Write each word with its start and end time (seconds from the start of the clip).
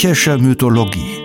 Griechische 0.00 0.38
Mythologie 0.38 1.24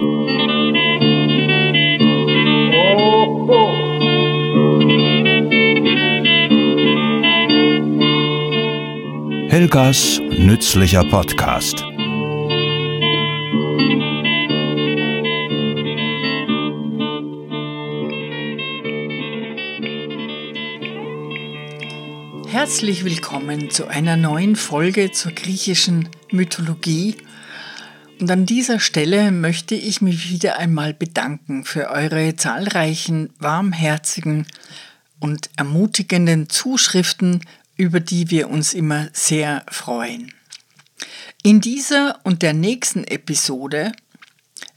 Helgas 9.47 10.19
nützlicher 10.39 11.04
Podcast 11.04 11.86
Herzlich 22.47 23.05
willkommen 23.05 23.69
zu 23.69 23.87
einer 23.87 24.17
neuen 24.17 24.55
Folge 24.55 25.11
zur 25.11 25.31
griechischen 25.33 26.09
Mythologie. 26.31 27.15
Und 28.23 28.32
an 28.32 28.45
dieser 28.45 28.79
Stelle 28.79 29.32
möchte 29.32 29.75
ich 29.75 30.00
mich 30.00 30.29
wieder 30.29 30.57
einmal 30.57 30.93
bedanken 30.93 31.65
für 31.65 31.89
eure 31.89 32.38
zahlreichen, 32.38 33.31
warmherzigen 33.38 34.47
und 35.19 35.50
ermutigenden 35.58 36.47
Zuschriften, 36.47 37.41
über 37.75 38.00
die 38.00 38.31
wir 38.31 38.50
uns 38.50 38.73
immer 38.73 39.09
sehr 39.11 39.66
freuen. 39.67 40.33
In 41.44 41.59
dieser 41.59 42.17
und 42.23 42.44
der 42.44 42.53
nächsten 42.53 43.03
Episode 43.03 43.91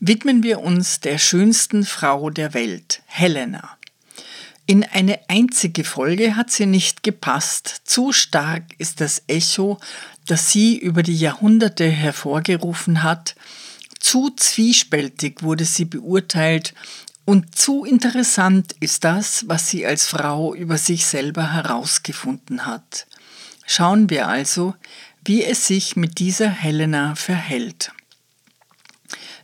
widmen 0.01 0.43
wir 0.43 0.59
uns 0.59 0.99
der 0.99 1.19
schönsten 1.19 1.85
Frau 1.85 2.31
der 2.31 2.53
Welt, 2.53 3.01
Helena. 3.07 3.76
In 4.69 4.83
eine 4.83 5.21
einzige 5.29 5.85
Folge 5.85 6.35
hat 6.35 6.51
sie 6.51 6.67
nicht 6.67 7.05
gepasst. 7.05 7.83
Zu 7.85 8.13
stark 8.13 8.65
ist 8.79 9.01
das 9.01 9.23
Echo, 9.29 9.79
das 10.27 10.51
sie 10.51 10.77
über 10.77 11.05
die 11.05 11.17
Jahrhunderte 11.17 11.89
hervorgerufen 11.89 13.05
hat. 13.05 13.37
Zu 14.01 14.31
zwiespältig 14.35 15.43
wurde 15.43 15.65
sie 15.65 15.85
beurteilt 15.85 16.75
und 17.25 17.57
zu 17.57 17.85
interessant 17.85 18.75
ist 18.81 19.05
das, 19.05 19.49
was 19.49 19.69
sie 19.69 19.87
als 19.87 20.07
Frau 20.07 20.55
über 20.55 20.79
sich 20.79 21.07
selber 21.07 21.53
herausgefunden 21.53 22.67
hat. 22.67 23.07
Schauen 23.67 24.11
wir 24.11 24.29
also, 24.29 24.75
wie 25.25 25.45
es 25.45 25.67
sich 25.67 25.97
mit 25.97 26.21
dieser 26.21 26.49
Helena 26.49 27.17
verhält. 27.17 27.93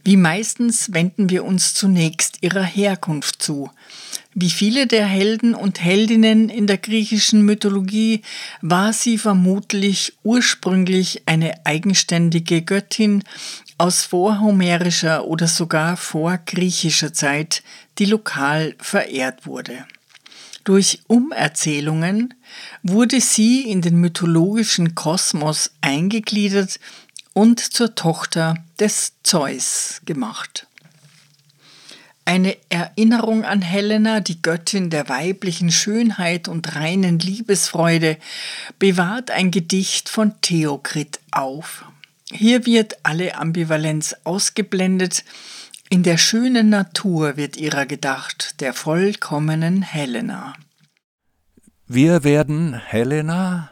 Wie 0.04 0.16
meistens 0.16 0.92
wenden 0.92 1.30
wir 1.30 1.44
uns 1.44 1.74
zunächst 1.74 2.38
ihrer 2.40 2.64
Herkunft 2.64 3.40
zu. 3.40 3.70
Wie 4.34 4.50
viele 4.50 4.86
der 4.86 5.06
Helden 5.06 5.54
und 5.54 5.80
Heldinnen 5.80 6.48
in 6.48 6.66
der 6.66 6.78
griechischen 6.78 7.42
Mythologie 7.42 8.22
war 8.62 8.92
sie 8.92 9.16
vermutlich 9.16 10.14
ursprünglich 10.24 11.22
eine 11.26 11.66
eigenständige 11.66 12.62
Göttin 12.62 13.22
aus 13.78 14.02
vorhomerischer 14.02 15.26
oder 15.26 15.46
sogar 15.46 15.96
vorgriechischer 15.96 17.12
Zeit, 17.12 17.62
die 17.98 18.06
lokal 18.06 18.74
verehrt 18.78 19.46
wurde. 19.46 19.84
Durch 20.64 21.00
Umerzählungen 21.08 22.34
wurde 22.82 23.20
sie 23.20 23.62
in 23.62 23.82
den 23.82 23.96
mythologischen 23.96 24.94
Kosmos 24.94 25.72
eingegliedert 25.80 26.78
und 27.34 27.60
zur 27.60 27.94
Tochter 27.94 28.56
des 28.78 29.14
Zeus 29.22 30.00
gemacht. 30.04 30.66
Eine 32.24 32.56
Erinnerung 32.68 33.44
an 33.44 33.62
Helena, 33.62 34.20
die 34.20 34.40
Göttin 34.40 34.90
der 34.90 35.08
weiblichen 35.08 35.72
Schönheit 35.72 36.46
und 36.46 36.76
reinen 36.76 37.18
Liebesfreude, 37.18 38.16
bewahrt 38.78 39.30
ein 39.32 39.50
Gedicht 39.50 40.08
von 40.08 40.40
Theokrit 40.40 41.18
auf. 41.32 41.84
Hier 42.30 42.64
wird 42.64 42.96
alle 43.02 43.36
Ambivalenz 43.36 44.16
ausgeblendet, 44.24 45.24
in 45.90 46.02
der 46.02 46.16
schönen 46.16 46.70
Natur 46.70 47.36
wird 47.36 47.58
ihrer 47.58 47.84
gedacht, 47.84 48.62
der 48.62 48.72
vollkommenen 48.72 49.82
Helena. 49.82 50.54
Wir 51.86 52.24
werden 52.24 52.72
Helena 52.72 53.71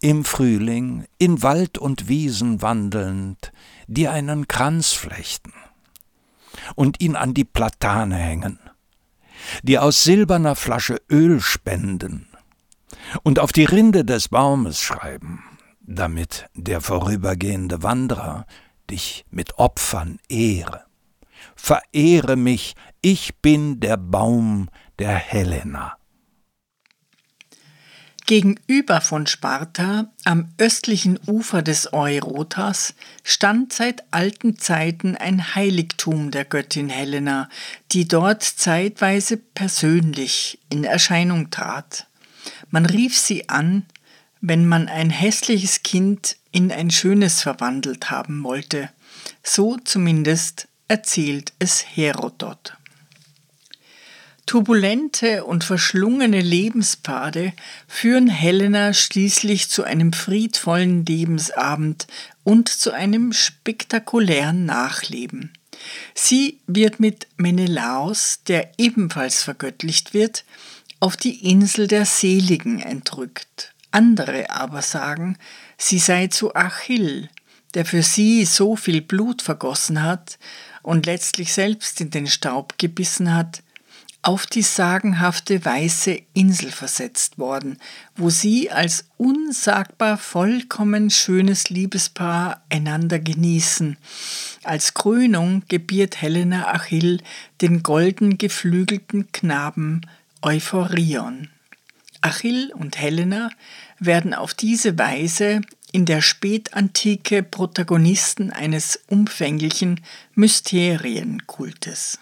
im 0.00 0.24
Frühling 0.24 1.06
in 1.18 1.42
Wald 1.42 1.78
und 1.78 2.08
Wiesen 2.08 2.62
wandelnd, 2.62 3.52
dir 3.86 4.12
einen 4.12 4.48
Kranz 4.48 4.92
flechten 4.92 5.52
und 6.74 7.00
ihn 7.00 7.16
an 7.16 7.34
die 7.34 7.44
Platane 7.44 8.16
hängen, 8.16 8.58
die 9.62 9.78
aus 9.78 10.04
silberner 10.04 10.54
Flasche 10.54 11.00
Öl 11.10 11.40
spenden 11.40 12.28
und 13.22 13.38
auf 13.38 13.52
die 13.52 13.64
Rinde 13.64 14.04
des 14.04 14.28
Baumes 14.28 14.80
schreiben, 14.80 15.44
damit 15.80 16.46
der 16.54 16.80
vorübergehende 16.80 17.82
Wanderer 17.82 18.46
dich 18.90 19.24
mit 19.30 19.58
Opfern 19.58 20.18
ehre. 20.28 20.84
Verehre 21.54 22.36
mich, 22.36 22.74
ich 23.02 23.36
bin 23.36 23.80
der 23.80 23.96
Baum 23.96 24.68
der 24.98 25.14
Helena. 25.14 25.97
Gegenüber 28.28 29.00
von 29.00 29.26
Sparta, 29.26 30.12
am 30.24 30.52
östlichen 30.58 31.18
Ufer 31.26 31.62
des 31.62 31.94
Eurotas, 31.94 32.92
stand 33.24 33.72
seit 33.72 34.04
alten 34.10 34.58
Zeiten 34.58 35.16
ein 35.16 35.54
Heiligtum 35.54 36.30
der 36.30 36.44
Göttin 36.44 36.90
Helena, 36.90 37.48
die 37.92 38.06
dort 38.06 38.42
zeitweise 38.42 39.38
persönlich 39.38 40.58
in 40.68 40.84
Erscheinung 40.84 41.48
trat. 41.48 42.06
Man 42.70 42.84
rief 42.84 43.16
sie 43.16 43.48
an, 43.48 43.86
wenn 44.42 44.68
man 44.68 44.88
ein 44.88 45.08
hässliches 45.08 45.82
Kind 45.82 46.36
in 46.52 46.70
ein 46.70 46.90
schönes 46.90 47.40
verwandelt 47.40 48.10
haben 48.10 48.44
wollte. 48.44 48.90
So 49.42 49.78
zumindest 49.78 50.68
erzählt 50.86 51.54
es 51.60 51.82
Herodot. 51.96 52.77
Turbulente 54.48 55.44
und 55.44 55.62
verschlungene 55.62 56.40
Lebenspfade 56.40 57.52
führen 57.86 58.28
Helena 58.28 58.94
schließlich 58.94 59.68
zu 59.68 59.84
einem 59.84 60.14
friedvollen 60.14 61.04
Lebensabend 61.04 62.06
und 62.44 62.70
zu 62.70 62.92
einem 62.92 63.34
spektakulären 63.34 64.64
Nachleben. 64.64 65.52
Sie 66.14 66.60
wird 66.66 66.98
mit 66.98 67.26
Menelaos, 67.36 68.40
der 68.48 68.72
ebenfalls 68.78 69.42
vergöttlicht 69.42 70.14
wird, 70.14 70.46
auf 70.98 71.18
die 71.18 71.50
Insel 71.50 71.86
der 71.86 72.06
Seligen 72.06 72.80
entrückt. 72.80 73.74
Andere 73.90 74.48
aber 74.48 74.80
sagen, 74.80 75.36
sie 75.76 75.98
sei 75.98 76.28
zu 76.28 76.54
Achill, 76.54 77.28
der 77.74 77.84
für 77.84 78.02
sie 78.02 78.46
so 78.46 78.76
viel 78.76 79.02
Blut 79.02 79.42
vergossen 79.42 80.02
hat 80.02 80.38
und 80.80 81.04
letztlich 81.04 81.52
selbst 81.52 82.00
in 82.00 82.08
den 82.08 82.26
Staub 82.26 82.78
gebissen 82.78 83.34
hat, 83.34 83.62
auf 84.22 84.46
die 84.46 84.62
sagenhafte 84.62 85.64
weiße 85.64 86.20
Insel 86.34 86.70
versetzt 86.70 87.38
worden, 87.38 87.78
wo 88.16 88.30
sie 88.30 88.70
als 88.70 89.04
unsagbar 89.16 90.18
vollkommen 90.18 91.10
schönes 91.10 91.70
Liebespaar 91.70 92.62
einander 92.68 93.20
genießen. 93.20 93.96
Als 94.64 94.94
Krönung 94.94 95.62
gebiert 95.68 96.20
Helena 96.20 96.72
Achill 96.74 97.22
den 97.60 97.82
golden 97.82 98.38
geflügelten 98.38 99.30
Knaben 99.32 100.02
Euphorion. 100.42 101.48
Achill 102.20 102.72
und 102.74 102.98
Helena 102.98 103.50
werden 104.00 104.34
auf 104.34 104.52
diese 104.52 104.98
Weise 104.98 105.60
in 105.92 106.04
der 106.04 106.20
Spätantike 106.20 107.42
Protagonisten 107.42 108.52
eines 108.52 109.00
umfänglichen 109.06 110.00
Mysterienkultes. 110.34 112.18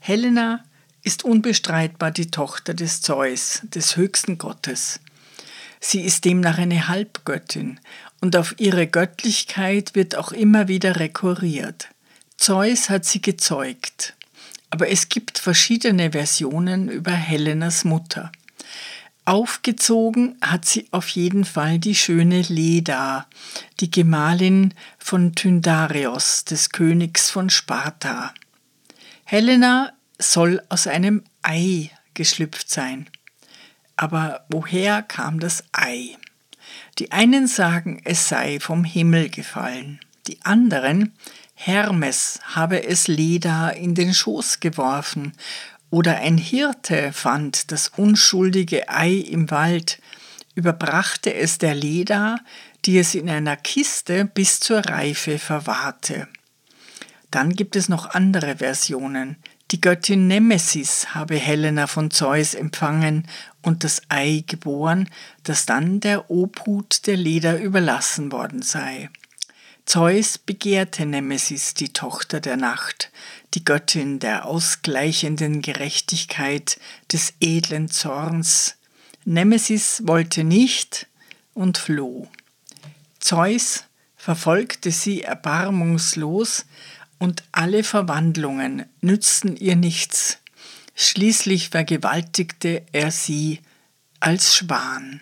Helena 0.00 0.64
ist 1.02 1.24
unbestreitbar 1.24 2.10
die 2.10 2.30
Tochter 2.30 2.74
des 2.74 3.02
Zeus, 3.02 3.60
des 3.64 3.96
höchsten 3.96 4.38
Gottes. 4.38 4.98
Sie 5.78 6.00
ist 6.00 6.24
demnach 6.24 6.58
eine 6.58 6.88
Halbgöttin 6.88 7.78
und 8.20 8.34
auf 8.34 8.54
ihre 8.58 8.86
Göttlichkeit 8.86 9.94
wird 9.94 10.16
auch 10.16 10.32
immer 10.32 10.68
wieder 10.68 10.96
rekurriert. 10.98 11.88
Zeus 12.36 12.88
hat 12.88 13.04
sie 13.04 13.20
gezeugt, 13.20 14.14
aber 14.70 14.88
es 14.88 15.10
gibt 15.10 15.38
verschiedene 15.38 16.12
Versionen 16.12 16.88
über 16.88 17.12
Helenas 17.12 17.84
Mutter. 17.84 18.32
Aufgezogen 19.26 20.36
hat 20.40 20.64
sie 20.64 20.88
auf 20.90 21.08
jeden 21.10 21.44
Fall 21.44 21.78
die 21.78 21.94
schöne 21.94 22.40
Leda, 22.40 23.26
die 23.80 23.90
Gemahlin 23.90 24.72
von 24.98 25.34
Tyndareos, 25.34 26.44
des 26.44 26.70
Königs 26.70 27.30
von 27.30 27.50
Sparta. 27.50 28.32
Helena 29.32 29.92
soll 30.18 30.60
aus 30.70 30.88
einem 30.88 31.22
Ei 31.42 31.92
geschlüpft 32.14 32.68
sein. 32.68 33.08
Aber 33.94 34.44
woher 34.48 35.02
kam 35.02 35.38
das 35.38 35.62
Ei? 35.70 36.16
Die 36.98 37.12
einen 37.12 37.46
sagen, 37.46 38.02
es 38.04 38.28
sei 38.28 38.58
vom 38.58 38.82
Himmel 38.82 39.30
gefallen. 39.30 40.00
Die 40.26 40.42
anderen, 40.42 41.12
Hermes 41.54 42.40
habe 42.42 42.82
es 42.82 43.06
Leda 43.06 43.68
in 43.68 43.94
den 43.94 44.14
Schoß 44.14 44.58
geworfen. 44.58 45.34
Oder 45.90 46.16
ein 46.16 46.36
Hirte 46.36 47.12
fand 47.12 47.70
das 47.70 47.86
unschuldige 47.86 48.88
Ei 48.88 49.12
im 49.12 49.48
Wald, 49.52 50.00
überbrachte 50.56 51.32
es 51.32 51.58
der 51.58 51.76
Leda, 51.76 52.40
die 52.84 52.98
es 52.98 53.14
in 53.14 53.30
einer 53.30 53.56
Kiste 53.56 54.24
bis 54.24 54.58
zur 54.58 54.80
Reife 54.80 55.38
verwahrte. 55.38 56.26
Dann 57.30 57.54
gibt 57.54 57.76
es 57.76 57.88
noch 57.88 58.10
andere 58.10 58.56
Versionen. 58.56 59.36
Die 59.70 59.80
Göttin 59.80 60.26
Nemesis 60.26 61.14
habe 61.14 61.36
Helena 61.36 61.86
von 61.86 62.10
Zeus 62.10 62.54
empfangen 62.54 63.28
und 63.62 63.84
das 63.84 64.02
Ei 64.08 64.42
geboren, 64.46 65.08
das 65.44 65.64
dann 65.64 66.00
der 66.00 66.28
Obhut 66.28 67.06
der 67.06 67.16
Leda 67.16 67.56
überlassen 67.56 68.32
worden 68.32 68.62
sei. 68.62 69.10
Zeus 69.86 70.38
begehrte 70.38 71.06
Nemesis, 71.06 71.74
die 71.74 71.92
Tochter 71.92 72.40
der 72.40 72.56
Nacht, 72.56 73.10
die 73.54 73.64
Göttin 73.64 74.18
der 74.18 74.44
ausgleichenden 74.44 75.62
Gerechtigkeit, 75.62 76.78
des 77.12 77.34
edlen 77.40 77.88
Zorns. 77.88 78.76
Nemesis 79.24 80.02
wollte 80.04 80.44
nicht 80.44 81.06
und 81.54 81.78
floh. 81.78 82.28
Zeus 83.20 83.84
verfolgte 84.16 84.90
sie 84.90 85.22
erbarmungslos, 85.22 86.66
und 87.20 87.44
alle 87.52 87.84
Verwandlungen 87.84 88.86
nützten 89.00 89.54
ihr 89.54 89.76
nichts. 89.76 90.38
Schließlich 90.96 91.68
vergewaltigte 91.68 92.82
er 92.90 93.12
sie 93.12 93.60
als 94.18 94.56
Schwan. 94.56 95.20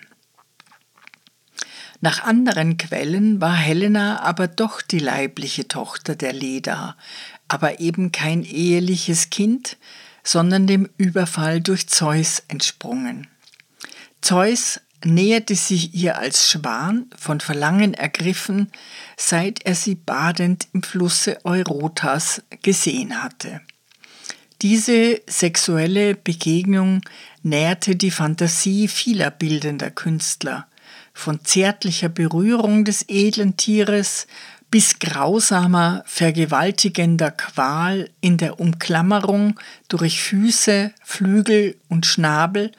Nach 2.01 2.23
anderen 2.23 2.77
Quellen 2.79 3.41
war 3.41 3.57
Helena 3.57 4.21
aber 4.21 4.47
doch 4.47 4.81
die 4.81 5.01
leibliche 5.01 5.67
Tochter 5.67 6.15
der 6.15 6.33
Leda, 6.33 6.97
aber 7.49 7.81
eben 7.81 8.13
kein 8.13 8.45
eheliches 8.45 9.31
Kind, 9.31 9.77
sondern 10.23 10.69
dem 10.69 10.89
Überfall 10.97 11.61
durch 11.61 11.89
Zeus 11.89 12.43
entsprungen. 12.47 13.27
Zeus 14.21 14.81
näherte 15.05 15.55
sich 15.55 15.95
ihr 15.95 16.19
als 16.19 16.51
Schwan, 16.51 17.07
von 17.17 17.41
Verlangen 17.41 17.95
ergriffen, 17.95 18.71
seit 19.17 19.65
er 19.65 19.75
sie 19.75 19.95
badend 19.95 20.69
im 20.73 20.83
Flusse 20.83 21.45
Eurotas 21.45 22.43
gesehen 22.63 23.23
hatte. 23.23 23.61
Diese 24.61 25.21
sexuelle 25.29 26.17
Begegnung 26.17 27.03
nährte 27.43 27.95
die 27.95 28.11
Fantasie 28.11 28.89
vieler 28.89 29.31
bildender 29.31 29.91
Künstler, 29.91 30.67
von 31.15 31.45
zärtlicher 31.45 32.09
Berührung 32.09 32.85
des 32.85 33.05
edlen 33.09 33.57
Tieres 33.57 34.27
bis 34.71 34.99
grausamer, 34.99 36.03
vergewaltigender 36.07 37.31
Qual 37.31 38.11
in 38.21 38.37
der 38.37 38.61
Umklammerung 38.61 39.59
durch 39.89 40.21
Füße, 40.23 40.93
Flügel 41.03 41.77
und 41.89 42.05
Schnabel 42.05 42.73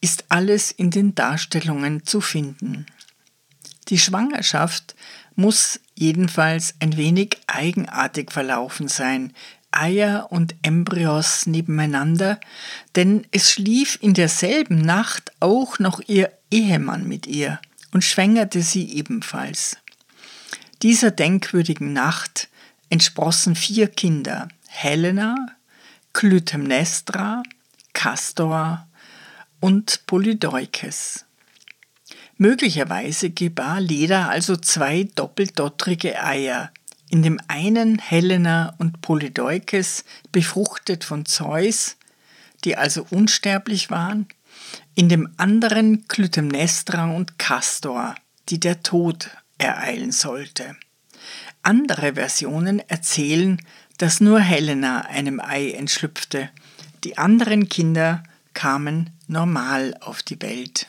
ist 0.00 0.24
alles 0.28 0.72
in 0.72 0.90
den 0.90 1.14
Darstellungen 1.14 2.04
zu 2.04 2.20
finden. 2.20 2.86
Die 3.88 3.98
Schwangerschaft 3.98 4.96
muss 5.36 5.80
jedenfalls 5.94 6.74
ein 6.80 6.96
wenig 6.96 7.38
eigenartig 7.46 8.32
verlaufen 8.32 8.88
sein, 8.88 9.32
Eier 9.70 10.28
und 10.30 10.54
Embryos 10.62 11.46
nebeneinander, 11.46 12.40
denn 12.96 13.26
es 13.30 13.52
schlief 13.52 13.98
in 14.00 14.14
derselben 14.14 14.78
Nacht 14.78 15.32
auch 15.38 15.78
noch 15.78 16.00
ihr 16.06 16.32
Ehemann 16.50 17.06
mit 17.06 17.26
ihr 17.26 17.60
und 17.92 18.02
schwängerte 18.02 18.62
sie 18.62 18.90
ebenfalls. 18.96 19.76
Dieser 20.82 21.10
denkwürdigen 21.10 21.92
Nacht 21.92 22.48
entsprossen 22.90 23.56
vier 23.56 23.88
Kinder, 23.88 24.48
Helena, 24.68 25.34
Clytemnestra, 26.12 27.42
Castor 27.94 28.86
und 29.60 30.06
Polydeukes. 30.06 31.24
Möglicherweise 32.36 33.30
gebar 33.30 33.80
Leda 33.80 34.28
also 34.28 34.56
zwei 34.56 35.08
doppeldottrige 35.14 36.22
Eier, 36.22 36.70
in 37.08 37.22
dem 37.22 37.40
einen 37.48 37.98
Helena 37.98 38.74
und 38.78 39.00
Polydeukes, 39.00 40.04
befruchtet 40.32 41.04
von 41.04 41.24
Zeus, 41.24 41.96
die 42.64 42.76
also 42.76 43.06
unsterblich 43.10 43.90
waren, 43.90 44.26
in 44.94 45.08
dem 45.08 45.32
anderen 45.38 46.06
Clytemnestra 46.08 47.10
und 47.10 47.38
Castor, 47.38 48.14
die 48.50 48.60
der 48.60 48.82
Tod 48.82 49.30
ereilen 49.58 50.12
sollte. 50.12 50.76
Andere 51.62 52.14
Versionen 52.14 52.80
erzählen, 52.88 53.60
dass 53.98 54.20
nur 54.20 54.40
Helena 54.40 55.06
einem 55.06 55.40
Ei 55.40 55.70
entschlüpfte. 55.70 56.50
Die 57.04 57.18
anderen 57.18 57.68
Kinder 57.68 58.22
kamen 58.54 59.10
normal 59.26 59.96
auf 60.00 60.22
die 60.22 60.40
Welt. 60.42 60.88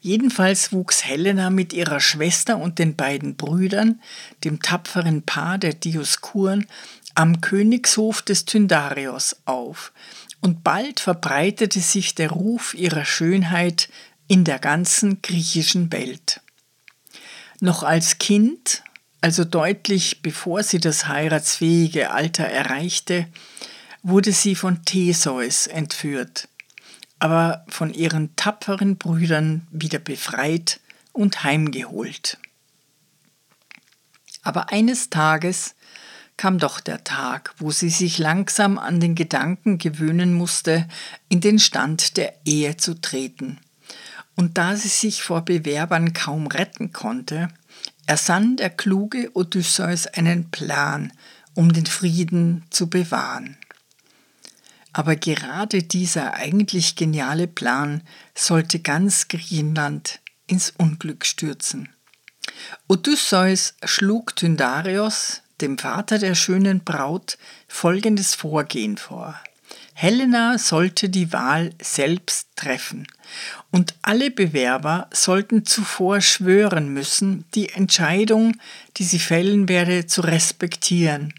Jedenfalls 0.00 0.72
wuchs 0.72 1.04
Helena 1.04 1.50
mit 1.50 1.72
ihrer 1.72 2.00
Schwester 2.00 2.58
und 2.58 2.78
den 2.78 2.96
beiden 2.96 3.36
Brüdern, 3.36 4.00
dem 4.44 4.60
tapferen 4.60 5.22
Paar 5.22 5.58
der 5.58 5.74
Dioskuren, 5.74 6.66
am 7.14 7.40
Königshof 7.40 8.22
des 8.22 8.44
Tyndarios 8.44 9.36
auf, 9.44 9.92
und 10.40 10.64
bald 10.64 11.00
verbreitete 11.00 11.80
sich 11.80 12.14
der 12.14 12.30
Ruf 12.30 12.74
ihrer 12.74 13.04
Schönheit 13.04 13.90
in 14.26 14.44
der 14.44 14.58
ganzen 14.58 15.20
griechischen 15.20 15.92
Welt. 15.92 16.40
Noch 17.60 17.82
als 17.82 18.16
Kind, 18.16 18.82
also 19.20 19.44
deutlich 19.44 20.22
bevor 20.22 20.62
sie 20.62 20.80
das 20.80 21.08
heiratsfähige 21.08 22.10
Alter 22.10 22.44
erreichte, 22.44 23.26
wurde 24.02 24.32
sie 24.32 24.54
von 24.54 24.82
Theseus 24.86 25.66
entführt, 25.66 26.48
aber 27.18 27.66
von 27.68 27.92
ihren 27.92 28.34
tapferen 28.34 28.96
Brüdern 28.96 29.66
wieder 29.70 29.98
befreit 29.98 30.80
und 31.12 31.44
heimgeholt. 31.44 32.38
Aber 34.42 34.72
eines 34.72 35.10
Tages 35.10 35.74
kam 36.38 36.58
doch 36.58 36.80
der 36.80 37.04
Tag, 37.04 37.54
wo 37.58 37.70
sie 37.70 37.90
sich 37.90 38.16
langsam 38.16 38.78
an 38.78 39.00
den 39.00 39.14
Gedanken 39.14 39.76
gewöhnen 39.76 40.32
musste, 40.32 40.88
in 41.28 41.42
den 41.42 41.58
Stand 41.58 42.16
der 42.16 42.34
Ehe 42.46 42.78
zu 42.78 42.98
treten. 42.98 43.58
Und 44.40 44.56
da 44.56 44.74
sie 44.74 44.88
sich 44.88 45.22
vor 45.22 45.42
Bewerbern 45.42 46.14
kaum 46.14 46.46
retten 46.46 46.94
konnte, 46.94 47.50
ersann 48.06 48.56
der 48.56 48.70
kluge 48.70 49.30
Odysseus 49.34 50.06
einen 50.06 50.50
Plan, 50.50 51.12
um 51.52 51.74
den 51.74 51.84
Frieden 51.84 52.64
zu 52.70 52.88
bewahren. 52.88 53.58
Aber 54.94 55.14
gerade 55.16 55.82
dieser 55.82 56.32
eigentlich 56.32 56.96
geniale 56.96 57.48
Plan 57.48 58.00
sollte 58.34 58.78
ganz 58.80 59.28
Griechenland 59.28 60.20
ins 60.46 60.70
Unglück 60.70 61.26
stürzen. 61.26 61.90
Odysseus 62.88 63.74
schlug 63.84 64.36
Tyndarios, 64.36 65.42
dem 65.60 65.76
Vater 65.76 66.16
der 66.16 66.34
schönen 66.34 66.82
Braut, 66.82 67.36
folgendes 67.68 68.34
Vorgehen 68.34 68.96
vor. 68.96 69.38
Helena 69.92 70.56
sollte 70.56 71.10
die 71.10 71.30
Wahl 71.30 71.74
selbst 71.82 72.48
treffen 72.56 73.06
und 73.70 73.94
alle 74.02 74.30
Bewerber 74.30 75.08
sollten 75.12 75.64
zuvor 75.64 76.20
schwören 76.20 76.92
müssen, 76.92 77.44
die 77.54 77.68
Entscheidung, 77.68 78.56
die 78.96 79.04
sie 79.04 79.18
fällen 79.18 79.68
werde, 79.68 80.06
zu 80.06 80.22
respektieren 80.22 81.34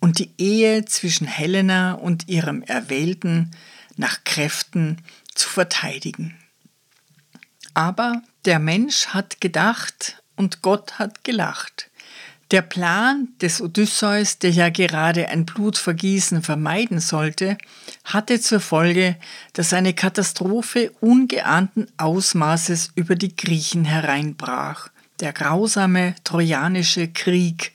und 0.00 0.18
die 0.18 0.30
Ehe 0.38 0.84
zwischen 0.84 1.26
Helena 1.26 1.92
und 1.92 2.28
ihrem 2.28 2.62
Erwählten 2.62 3.52
nach 3.96 4.24
Kräften 4.24 4.98
zu 5.34 5.48
verteidigen. 5.48 6.36
Aber 7.74 8.22
der 8.44 8.58
Mensch 8.58 9.08
hat 9.08 9.40
gedacht 9.40 10.22
und 10.36 10.62
Gott 10.62 10.98
hat 10.98 11.24
gelacht. 11.24 11.90
Der 12.52 12.60
Plan 12.60 13.28
des 13.40 13.62
Odysseus, 13.62 14.38
der 14.38 14.50
ja 14.50 14.68
gerade 14.68 15.30
ein 15.30 15.46
Blutvergießen 15.46 16.42
vermeiden 16.42 17.00
sollte, 17.00 17.56
hatte 18.04 18.42
zur 18.42 18.60
Folge, 18.60 19.16
dass 19.54 19.72
eine 19.72 19.94
Katastrophe 19.94 20.92
ungeahnten 21.00 21.86
Ausmaßes 21.96 22.90
über 22.94 23.14
die 23.14 23.34
Griechen 23.34 23.86
hereinbrach. 23.86 24.88
Der 25.20 25.32
grausame 25.32 26.14
Trojanische 26.24 27.08
Krieg, 27.08 27.72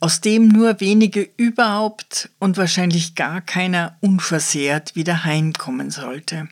aus 0.00 0.20
dem 0.20 0.48
nur 0.48 0.80
wenige 0.80 1.28
überhaupt 1.36 2.28
und 2.40 2.56
wahrscheinlich 2.56 3.14
gar 3.14 3.40
keiner 3.40 3.96
unversehrt 4.00 4.96
wieder 4.96 5.22
heimkommen 5.22 5.92
sollte. 5.92 6.48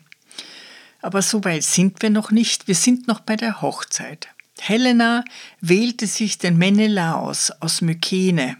Aber 1.01 1.21
so 1.21 1.43
weit 1.43 1.63
sind 1.63 2.01
wir 2.01 2.11
noch 2.11 2.31
nicht, 2.31 2.69
wir 2.69 2.75
sind 2.75 3.09
noch 3.09 3.19
bei 3.19 3.35
der 3.35 3.61
Hochzeit. 3.61 4.29
Helena 4.61 5.23
wählte 5.61 6.07
sich 6.07 6.37
den 6.37 6.57
Menelaos 6.57 7.51
aus 7.59 7.81
Mykene, 7.81 8.57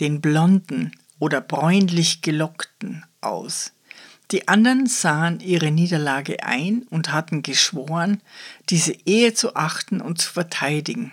den 0.00 0.20
blonden 0.20 0.92
oder 1.18 1.40
bräunlich 1.40 2.22
gelockten, 2.22 3.04
aus. 3.20 3.72
Die 4.30 4.46
anderen 4.48 4.86
sahen 4.86 5.40
ihre 5.40 5.70
Niederlage 5.70 6.44
ein 6.44 6.86
und 6.90 7.12
hatten 7.12 7.42
geschworen, 7.42 8.20
diese 8.68 8.92
Ehe 9.04 9.34
zu 9.34 9.56
achten 9.56 10.00
und 10.00 10.20
zu 10.20 10.32
verteidigen. 10.32 11.12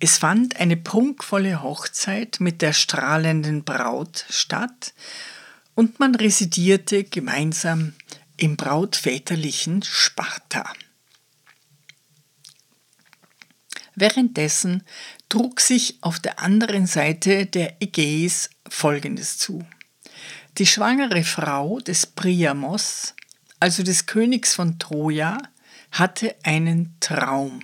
Es 0.00 0.18
fand 0.18 0.58
eine 0.58 0.76
prunkvolle 0.76 1.62
Hochzeit 1.62 2.38
mit 2.40 2.62
der 2.62 2.72
strahlenden 2.72 3.64
Braut 3.64 4.24
statt 4.30 4.94
und 5.74 6.00
man 6.00 6.14
residierte 6.14 7.04
gemeinsam 7.04 7.92
im 8.36 8.56
brautväterlichen 8.56 9.82
Sparta. 9.82 10.72
Währenddessen 14.00 14.84
trug 15.28 15.60
sich 15.60 15.98
auf 16.02 16.20
der 16.20 16.38
anderen 16.38 16.86
Seite 16.86 17.46
der 17.46 17.82
Ägäis 17.82 18.48
Folgendes 18.68 19.38
zu. 19.38 19.66
Die 20.58 20.66
schwangere 20.66 21.24
Frau 21.24 21.80
des 21.80 22.06
Priamos, 22.06 23.14
also 23.58 23.82
des 23.82 24.06
Königs 24.06 24.54
von 24.54 24.78
Troja, 24.78 25.38
hatte 25.90 26.36
einen 26.44 26.94
Traum. 27.00 27.60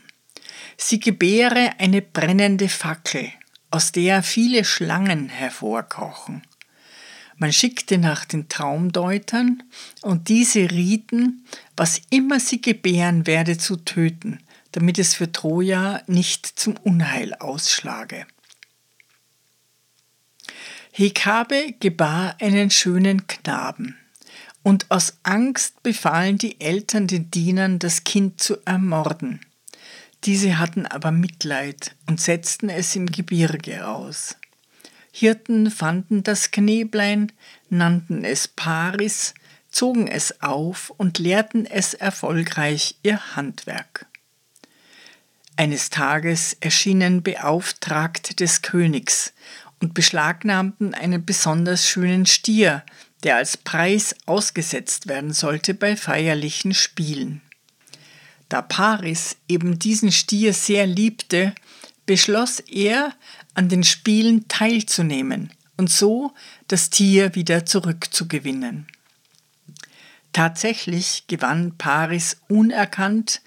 Sie 0.76 0.99
gebäre 0.99 1.75
eine 1.79 2.03
brennende 2.03 2.69
Fackel, 2.69 3.31
aus 3.71 3.93
der 3.93 4.25
viele 4.25 4.64
Schlangen 4.64 5.29
hervorkochen. 5.29 6.43
Man 7.37 7.53
schickte 7.53 7.99
nach 7.99 8.25
den 8.25 8.49
Traumdeutern, 8.49 9.62
und 10.03 10.29
diese 10.29 10.69
rieten, 10.71 11.45
was 11.76 12.03
immer 12.11 12.41
sie 12.41 12.61
gebären 12.61 13.29
werde, 13.29 13.57
zu 13.57 13.76
töten, 13.76 14.41
damit 14.75 14.99
es 14.99 15.14
für 15.14 15.31
Troja 15.31 16.02
nicht 16.09 16.47
zum 16.47 16.76
Unheil 16.78 17.33
ausschlage. 17.35 18.26
Hekabe 20.90 21.75
gebar 21.78 22.37
einen 22.40 22.71
schönen 22.71 23.28
Knaben, 23.28 23.97
und 24.64 24.90
aus 24.90 25.19
Angst 25.23 25.83
befahlen 25.85 26.38
die 26.38 26.61
Eltern 26.61 27.07
den 27.07 27.31
Dienern, 27.31 27.78
das 27.78 28.02
Kind 28.02 28.40
zu 28.40 28.57
ermorden. 28.64 29.40
Diese 30.25 30.59
hatten 30.59 30.87
aber 30.87 31.12
Mitleid 31.12 31.95
und 32.09 32.21
setzten 32.21 32.69
es 32.69 32.97
im 32.97 33.07
Gebirge 33.07 33.87
aus. 33.87 34.37
Hirten 35.12 35.71
fanden 35.71 36.25
das 36.25 36.50
Kneblein, 36.50 37.31
nannten 37.69 38.25
es 38.25 38.49
Paris, 38.49 39.35
zogen 39.71 40.09
es 40.09 40.43
auf 40.43 40.90
und 40.97 41.21
lehrten 41.21 41.64
es 41.64 41.95
erfolgreich 41.95 42.97
ihr 43.04 43.37
Handwerk. 43.37 44.07
Eines 45.57 45.91
Tages 45.91 46.57
erschienen 46.61 47.23
Beauftragte 47.23 48.35
des 48.35 48.63
Königs 48.63 49.33
und 49.81 49.95
beschlagnahmten 49.95 50.95
einen 50.95 51.25
besonders 51.25 51.87
schönen 51.89 52.27
Stier, 52.27 52.85
der 53.23 53.37
als 53.37 53.57
Preis 53.57 54.17
ausgesetzt 54.27 55.07
werden 55.07 55.33
sollte 55.33 55.75
bei 55.75 55.97
feierlichen 55.97 56.75
Spielen. 56.75 57.41
Da 58.49 58.63
Paris 58.63 59.37
eben 59.49 59.79
diesen 59.79 60.11
Stier 60.11 60.53
sehr 60.53 60.87
liebte, 60.87 61.55
beschloss 62.05 62.61
er, 62.61 63.15
an 63.55 63.69
den 63.69 63.85
Spielen 63.85 64.49
teilzunehmen 64.49 65.51
und 65.77 65.89
so 65.89 66.33
das 66.67 66.91
Tier 66.91 67.37
wieder 67.37 67.65
zurückzugewinnen. 67.65 68.87
Tatsächlich 70.33 71.29
gewann 71.29 71.79
Paris 71.79 72.37
unerkannt 72.49 73.41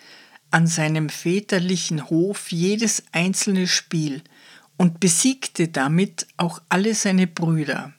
an 0.57 0.65
seinem 0.65 1.09
väterlichen 1.09 2.09
Hof 2.09 2.51
jedes 2.51 3.03
einzelne 3.11 3.67
Spiel 3.67 4.23
und 4.75 4.99
besiegte 4.99 5.67
damit 5.67 6.25
auch 6.35 6.63
alle 6.67 6.95
seine 6.95 7.27
Brüder. 7.27 7.93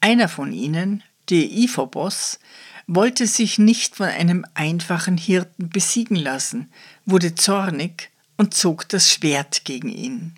Einer 0.00 0.28
von 0.28 0.52
ihnen, 0.52 1.04
Deiphobos, 1.30 2.40
wollte 2.88 3.28
sich 3.28 3.60
nicht 3.60 3.94
von 3.94 4.08
einem 4.08 4.44
einfachen 4.54 5.16
Hirten 5.16 5.70
besiegen 5.70 6.16
lassen, 6.16 6.72
wurde 7.06 7.36
zornig 7.36 8.10
und 8.36 8.54
zog 8.54 8.88
das 8.88 9.12
Schwert 9.12 9.64
gegen 9.64 9.88
ihn. 9.88 10.34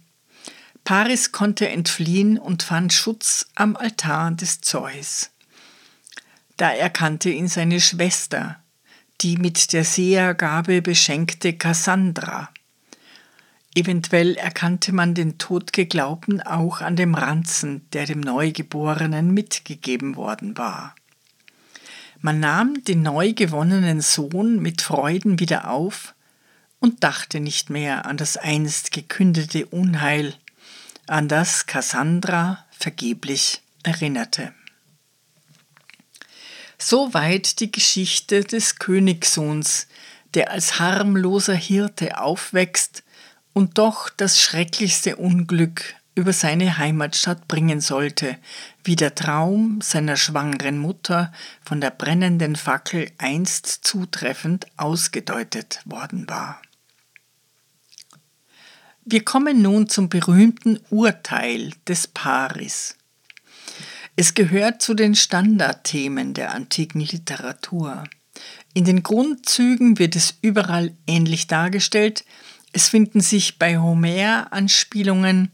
Paris 0.84 1.32
konnte 1.32 1.68
entfliehen 1.70 2.38
und 2.38 2.64
fand 2.64 2.92
Schutz 2.92 3.46
am 3.54 3.76
Altar 3.76 4.32
des 4.32 4.60
Zeus. 4.60 5.30
Da 6.58 6.70
erkannte 6.70 7.30
ihn 7.30 7.48
seine 7.48 7.80
Schwester, 7.80 8.59
die 9.20 9.36
mit 9.36 9.72
der 9.72 9.84
Sehergabe 9.84 10.82
beschenkte 10.82 11.52
Kassandra. 11.52 12.50
Eventuell 13.74 14.34
erkannte 14.34 14.92
man 14.92 15.14
den 15.14 15.38
Todgeglaubten 15.38 16.40
auch 16.40 16.80
an 16.80 16.96
dem 16.96 17.14
Ranzen, 17.14 17.86
der 17.92 18.06
dem 18.06 18.20
Neugeborenen 18.20 19.32
mitgegeben 19.32 20.16
worden 20.16 20.58
war. 20.58 20.94
Man 22.20 22.40
nahm 22.40 22.82
den 22.84 23.02
neu 23.02 23.32
gewonnenen 23.32 24.00
Sohn 24.00 24.60
mit 24.60 24.82
Freuden 24.82 25.38
wieder 25.38 25.70
auf 25.70 26.14
und 26.80 27.04
dachte 27.04 27.40
nicht 27.40 27.70
mehr 27.70 28.06
an 28.06 28.16
das 28.16 28.36
einst 28.36 28.90
gekündete 28.90 29.66
Unheil, 29.66 30.34
an 31.06 31.28
das 31.28 31.66
Cassandra 31.66 32.64
vergeblich 32.72 33.62
erinnerte. 33.82 34.52
Soweit 36.82 37.60
die 37.60 37.70
Geschichte 37.70 38.42
des 38.42 38.76
Königssohns, 38.76 39.86
der 40.32 40.50
als 40.50 40.80
harmloser 40.80 41.54
Hirte 41.54 42.18
aufwächst 42.18 43.04
und 43.52 43.76
doch 43.76 44.08
das 44.08 44.40
schrecklichste 44.40 45.16
Unglück 45.16 45.94
über 46.14 46.32
seine 46.32 46.78
Heimatstadt 46.78 47.48
bringen 47.48 47.82
sollte, 47.82 48.38
wie 48.82 48.96
der 48.96 49.14
Traum 49.14 49.82
seiner 49.82 50.16
schwangeren 50.16 50.78
Mutter 50.78 51.32
von 51.62 51.82
der 51.82 51.90
brennenden 51.90 52.56
Fackel 52.56 53.10
einst 53.18 53.66
zutreffend 53.66 54.66
ausgedeutet 54.78 55.82
worden 55.84 56.30
war. 56.30 56.62
Wir 59.04 59.22
kommen 59.22 59.60
nun 59.60 59.86
zum 59.90 60.08
berühmten 60.08 60.80
Urteil 60.88 61.72
des 61.86 62.06
Paris. 62.08 62.96
Es 64.16 64.34
gehört 64.34 64.82
zu 64.82 64.94
den 64.94 65.14
Standardthemen 65.14 66.34
der 66.34 66.54
antiken 66.54 67.00
Literatur. 67.00 68.04
In 68.74 68.84
den 68.84 69.02
Grundzügen 69.02 69.98
wird 69.98 70.16
es 70.16 70.34
überall 70.42 70.92
ähnlich 71.06 71.46
dargestellt. 71.46 72.24
Es 72.72 72.88
finden 72.88 73.20
sich 73.20 73.58
bei 73.58 73.78
Homer 73.78 74.52
Anspielungen, 74.52 75.50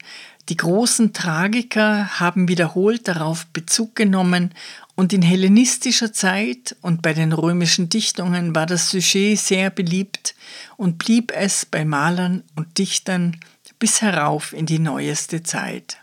die 0.49 0.55
großen 0.55 1.11
Tragiker 1.11 2.19
haben 2.21 2.47
wiederholt 2.47 3.07
darauf 3.09 3.47
Bezug 3.47 3.95
genommen 3.95 4.53
und 4.95 5.11
in 5.11 5.21
hellenistischer 5.21 6.13
Zeit 6.13 6.75
und 6.81 7.01
bei 7.01 7.13
den 7.13 7.33
römischen 7.33 7.89
Dichtungen 7.89 8.55
war 8.55 8.65
das 8.65 8.89
Sujet 8.89 9.37
sehr 9.37 9.69
beliebt 9.69 10.35
und 10.77 10.99
blieb 10.99 11.33
es 11.35 11.65
bei 11.65 11.83
Malern 11.83 12.43
und 12.55 12.77
Dichtern 12.77 13.37
bis 13.77 14.01
herauf 14.01 14.53
in 14.53 14.65
die 14.65 14.79
neueste 14.79 15.43
Zeit. 15.43 15.97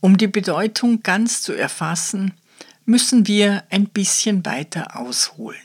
Um 0.00 0.16
die 0.16 0.28
Bedeutung 0.28 1.02
ganz 1.02 1.42
zu 1.42 1.52
erfassen, 1.52 2.34
müssen 2.84 3.26
wir 3.26 3.64
ein 3.70 3.86
bisschen 3.86 4.44
weiter 4.44 4.96
ausholen. 4.96 5.60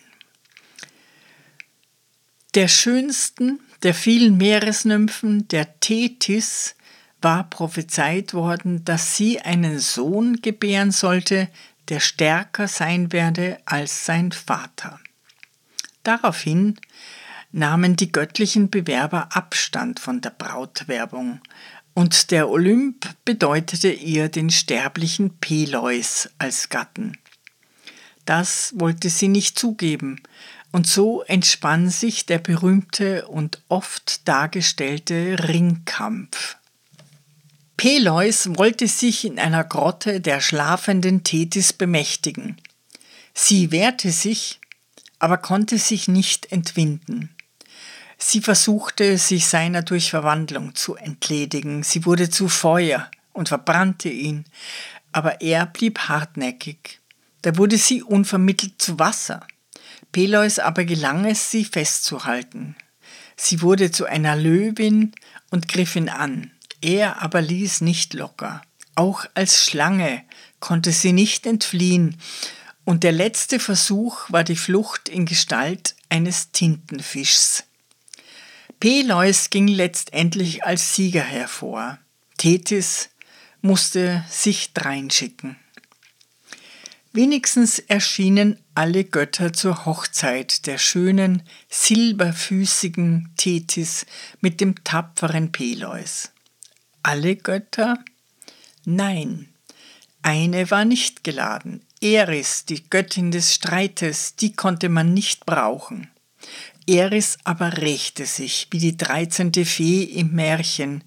Der 2.54 2.68
schönsten 2.68 3.60
der 3.86 3.94
vielen 3.94 4.38
Meeresnymphen, 4.38 5.48
der 5.50 5.80
Tethys, 5.80 6.76
war 7.22 7.50
prophezeit 7.50 8.34
worden, 8.34 8.84
dass 8.84 9.16
sie 9.16 9.42
einen 9.42 9.80
Sohn 9.80 10.42
gebären 10.42 10.90
sollte, 10.90 11.50
der 11.90 12.00
stärker 12.00 12.68
sein 12.68 13.12
werde 13.12 13.60
als 13.66 14.06
sein 14.08 14.32
Vater. 14.32 15.00
Daraufhin 16.02 16.80
nahmen 17.52 17.96
die 17.96 18.12
göttlichen 18.12 18.72
Bewerber 18.72 19.36
Abstand 19.36 20.00
von 20.00 20.20
der 20.20 20.32
Brautwerbung, 20.32 21.42
und 21.96 22.30
der 22.30 22.50
Olymp 22.50 23.08
bedeutete 23.24 23.90
ihr 23.90 24.30
den 24.30 24.52
sterblichen 24.52 25.32
Peleus 25.40 26.30
als 26.38 26.70
Gatten. 26.70 27.18
Das 28.26 28.74
wollte 28.76 29.10
sie 29.10 29.30
nicht 29.30 29.58
zugeben, 29.58 30.22
und 30.72 30.88
so 30.88 31.24
entspann 31.24 31.90
sich 31.90 32.26
der 32.26 32.40
berühmte 32.40 33.28
und 33.28 33.62
oft 33.70 34.28
dargestellte 34.28 35.38
Ringkampf. 35.48 36.58
Peleus 37.78 38.50
wollte 38.58 38.88
sich 38.88 39.24
in 39.24 39.40
einer 39.40 39.64
Grotte 39.64 40.20
der 40.20 40.42
schlafenden 40.42 41.24
Tethys 41.24 41.72
bemächtigen. 41.72 42.58
Sie 43.34 43.72
wehrte 43.72 44.12
sich, 44.12 44.60
aber 45.20 45.38
konnte 45.38 45.78
sich 45.78 46.10
nicht 46.10 46.52
entwinden. 46.52 47.35
Sie 48.18 48.42
versuchte, 48.42 49.18
sich 49.18 49.48
seiner 49.48 49.82
durch 49.82 50.10
Verwandlung 50.10 50.76
zu 50.76 50.96
entledigen. 50.96 51.84
Sie 51.84 52.06
wurde 52.06 52.30
zu 52.30 52.48
Feuer 52.48 53.10
und 53.34 53.50
verbrannte 53.50 54.10
ihn, 54.10 54.46
aber 55.12 55.42
er 55.42 55.66
blieb 55.66 56.00
hartnäckig. 56.00 57.00
Da 57.42 57.58
wurde 57.58 57.78
sie 57.78 58.02
unvermittelt 58.02 58.82
zu 58.82 58.98
Wasser. 58.98 59.46
Peleus 60.12 60.60
aber 60.60 60.86
gelang 60.86 61.26
es, 61.26 61.52
sie 61.52 61.66
festzuhalten. 61.66 62.76
Sie 63.36 63.62
wurde 63.62 63.92
zu 63.92 64.06
einer 64.06 64.36
Löwin 64.36 65.12
und 65.52 65.68
griff 65.68 65.96
ihn 65.96 66.10
an. 66.10 66.52
Er 66.82 67.22
aber 67.22 67.42
ließ 67.42 67.82
nicht 67.82 68.14
locker. 68.14 68.62
Auch 68.96 69.26
als 69.34 69.66
Schlange 69.66 70.24
konnte 70.60 70.92
sie 70.92 71.12
nicht 71.12 71.46
entfliehen, 71.46 72.18
und 72.86 73.04
der 73.04 73.12
letzte 73.12 73.60
Versuch 73.60 74.30
war 74.30 74.44
die 74.44 74.56
Flucht 74.56 75.10
in 75.10 75.26
Gestalt 75.26 75.96
eines 76.10 76.52
Tintenfischs. 76.52 77.65
Peleus 78.80 79.50
ging 79.50 79.68
letztendlich 79.68 80.64
als 80.64 80.96
Sieger 80.96 81.24
hervor. 81.24 82.00
Tethys 82.38 83.10
musste 83.62 84.24
sich 84.30 84.74
dreinschicken. 84.74 85.58
Wenigstens 87.14 87.80
erschienen 87.80 88.60
alle 88.76 89.06
Götter 89.06 89.54
zur 89.54 89.86
Hochzeit 89.86 90.66
der 90.68 90.78
schönen, 90.78 91.44
silberfüßigen 91.70 93.30
Tethys 93.38 94.06
mit 94.42 94.60
dem 94.60 94.84
tapferen 94.84 95.54
Peleus. 95.54 96.32
Alle 97.04 97.38
Götter? 97.38 98.04
Nein, 98.84 99.48
eine 100.22 100.70
war 100.72 100.84
nicht 100.84 101.24
geladen. 101.24 101.86
Eris, 102.02 102.66
die 102.66 102.84
Göttin 102.90 103.32
des 103.32 103.54
Streites, 103.54 104.36
die 104.36 104.54
konnte 104.54 104.90
man 104.90 105.14
nicht 105.14 105.46
brauchen. 105.46 106.12
Eris 106.88 107.38
aber 107.44 107.78
rächte 107.78 108.26
sich 108.26 108.68
wie 108.72 108.80
die 108.80 108.98
dreizehnte 108.98 109.66
Fee 109.66 110.04
im 110.04 110.34
Märchen. 110.34 111.04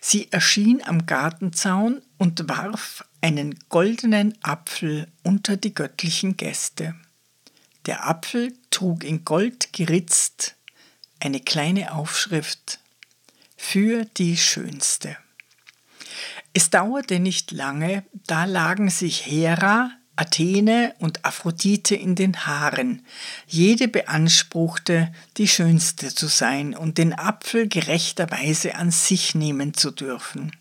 Sie 0.00 0.32
erschien 0.32 0.82
am 0.82 1.06
Gartenzaun 1.06 2.02
und 2.16 2.48
warf 2.48 3.04
einen 3.20 3.58
goldenen 3.68 4.34
Apfel 4.42 5.08
unter 5.22 5.56
die 5.56 5.74
göttlichen 5.74 6.36
Gäste. 6.36 6.94
Der 7.86 8.08
Apfel 8.08 8.54
trug 8.70 9.04
in 9.04 9.24
Gold 9.24 9.72
geritzt 9.72 10.56
eine 11.20 11.40
kleine 11.40 11.92
Aufschrift 11.92 12.78
für 13.56 14.04
die 14.04 14.36
Schönste. 14.36 15.16
Es 16.52 16.70
dauerte 16.70 17.18
nicht 17.18 17.50
lange, 17.50 18.04
da 18.26 18.44
lagen 18.44 18.90
sich 18.90 19.26
Hera, 19.26 19.90
Athene 20.18 20.94
und 20.98 21.24
Aphrodite 21.24 21.94
in 21.94 22.14
den 22.14 22.46
Haaren. 22.46 23.04
Jede 23.46 23.88
beanspruchte, 23.88 25.12
die 25.36 25.48
Schönste 25.48 26.14
zu 26.14 26.26
sein 26.26 26.74
und 26.74 26.98
den 26.98 27.16
Apfel 27.16 27.68
gerechterweise 27.68 28.74
an 28.74 28.90
sich 28.90 29.34
nehmen 29.34 29.74
zu 29.74 29.90
dürfen. 29.90 30.52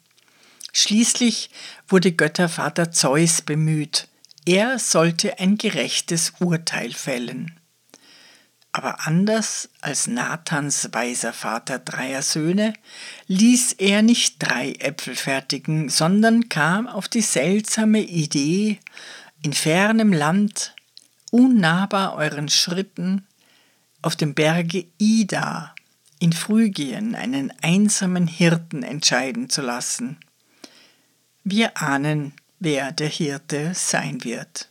Schließlich 0.73 1.49
wurde 1.87 2.11
Göttervater 2.11 2.91
Zeus 2.91 3.41
bemüht. 3.41 4.07
Er 4.45 4.77
sollte 4.77 5.39
ein 5.39 5.57
gerechtes 5.57 6.33
Urteil 6.39 6.93
fällen. 6.93 7.59
Aber 8.71 9.07
anders 9.07 9.69
als 9.81 10.05
Nathans 10.05 10.89
weiser 10.91 11.33
Vater 11.33 11.79
dreier 11.79 12.21
Söhne 12.21 12.73
ließ 13.25 13.73
er 13.79 14.03
nicht 14.03 14.35
drei 14.37 14.73
Äpfel 14.73 15.15
fertigen, 15.15 15.89
sondern 15.89 16.47
kam 16.47 16.87
auf 16.87 17.07
die 17.07 17.23
seltsame 17.23 18.01
Idee, 18.01 18.77
in 19.43 19.53
fernem 19.53 20.13
Land, 20.13 20.73
unnahbar 21.31 22.15
euren 22.15 22.49
Schritten, 22.49 23.25
auf 24.01 24.15
dem 24.15 24.33
Berge 24.33 24.85
Ida 24.97 25.73
in 26.19 26.33
Phrygien 26.33 27.15
einen 27.15 27.51
einsamen 27.61 28.27
Hirten 28.27 28.83
entscheiden 28.83 29.49
zu 29.49 29.61
lassen. 29.61 30.17
Wir 31.43 31.81
ahnen, 31.81 32.33
wer 32.59 32.91
der 32.91 33.09
Hirte 33.09 33.71
sein 33.73 34.23
wird. 34.23 34.69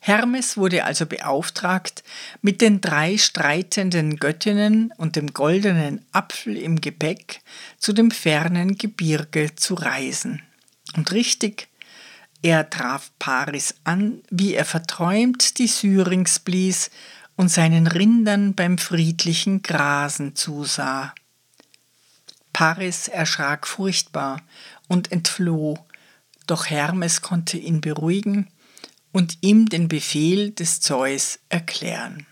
Hermes 0.00 0.56
wurde 0.56 0.84
also 0.84 1.06
beauftragt, 1.06 2.02
mit 2.40 2.60
den 2.60 2.80
drei 2.80 3.18
streitenden 3.18 4.16
Göttinnen 4.16 4.92
und 4.96 5.16
dem 5.16 5.34
goldenen 5.34 6.04
Apfel 6.12 6.56
im 6.56 6.80
Gepäck 6.80 7.42
zu 7.78 7.92
dem 7.92 8.10
fernen 8.10 8.78
Gebirge 8.78 9.54
zu 9.54 9.74
reisen. 9.74 10.42
Und 10.96 11.12
richtig, 11.12 11.68
er 12.42 12.70
traf 12.70 13.10
Paris 13.18 13.74
an, 13.84 14.22
wie 14.30 14.54
er 14.54 14.64
verträumt 14.64 15.58
die 15.58 15.66
Syrinx 15.66 16.38
blies 16.38 16.90
und 17.36 17.50
seinen 17.50 17.86
Rindern 17.86 18.54
beim 18.54 18.78
friedlichen 18.78 19.62
Grasen 19.62 20.36
zusah. 20.36 21.14
Paris 22.52 23.08
erschrak 23.08 23.66
furchtbar 23.66 24.40
und 24.88 25.12
entfloh, 25.12 25.78
doch 26.46 26.66
Hermes 26.66 27.22
konnte 27.22 27.58
ihn 27.58 27.80
beruhigen 27.80 28.48
und 29.12 29.38
ihm 29.40 29.66
den 29.66 29.88
Befehl 29.88 30.50
des 30.50 30.80
Zeus 30.80 31.40
erklären. 31.48 32.26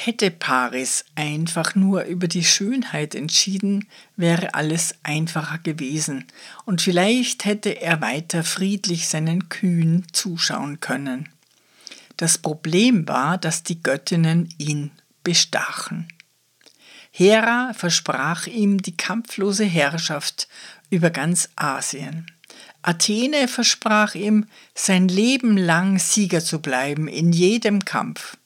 Hätte 0.00 0.30
Paris 0.30 1.04
einfach 1.16 1.74
nur 1.74 2.04
über 2.04 2.28
die 2.28 2.44
Schönheit 2.44 3.16
entschieden, 3.16 3.88
wäre 4.14 4.54
alles 4.54 4.94
einfacher 5.02 5.58
gewesen, 5.58 6.24
und 6.64 6.80
vielleicht 6.80 7.44
hätte 7.44 7.70
er 7.70 8.00
weiter 8.00 8.44
friedlich 8.44 9.08
seinen 9.08 9.48
Kühen 9.48 10.06
zuschauen 10.12 10.78
können. 10.78 11.28
Das 12.16 12.38
Problem 12.38 13.08
war, 13.08 13.38
dass 13.38 13.64
die 13.64 13.82
Göttinnen 13.82 14.54
ihn 14.56 14.92
bestachen. 15.24 16.06
Hera 17.10 17.72
versprach 17.74 18.46
ihm 18.46 18.80
die 18.80 18.96
kampflose 18.96 19.64
Herrschaft 19.64 20.46
über 20.90 21.10
ganz 21.10 21.48
Asien. 21.56 22.30
Athene 22.82 23.48
versprach 23.48 24.14
ihm, 24.14 24.46
sein 24.76 25.08
Leben 25.08 25.56
lang 25.56 25.98
Sieger 25.98 26.40
zu 26.40 26.60
bleiben 26.60 27.08
in 27.08 27.32
jedem 27.32 27.84
Kampf. 27.84 28.36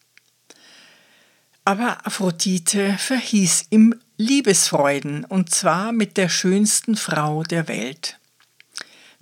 Aber 1.65 2.05
Aphrodite 2.07 2.97
verhieß 2.99 3.67
ihm 3.71 3.95
Liebesfreuden, 4.17 5.25
und 5.25 5.55
zwar 5.55 5.93
mit 5.93 6.17
der 6.17 6.29
schönsten 6.29 6.97
Frau 6.97 7.45
der 7.45 7.69
Welt. 7.69 8.19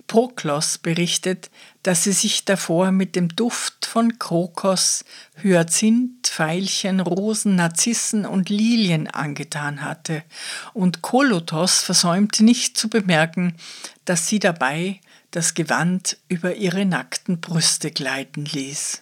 Proklos 0.07 0.77
berichtet, 0.77 1.51
dass 1.83 2.03
sie 2.03 2.11
sich 2.11 2.43
davor 2.43 2.91
mit 2.91 3.15
dem 3.15 3.29
Duft 3.29 3.85
von 3.85 4.19
Krokos, 4.19 5.05
Hyazinth, 5.41 6.27
Veilchen, 6.27 6.99
Rosen, 6.99 7.55
Narzissen 7.55 8.25
und 8.25 8.49
Lilien 8.49 9.07
angetan 9.07 9.83
hatte, 9.83 10.23
und 10.73 11.01
Kolotos 11.01 11.81
versäumte 11.81 12.43
nicht 12.43 12.77
zu 12.77 12.89
bemerken, 12.89 13.55
dass 14.03 14.27
sie 14.27 14.39
dabei 14.39 14.99
das 15.29 15.53
Gewand 15.53 16.17
über 16.27 16.55
ihre 16.55 16.85
nackten 16.85 17.39
Brüste 17.39 17.91
gleiten 17.91 18.45
ließ. 18.45 19.01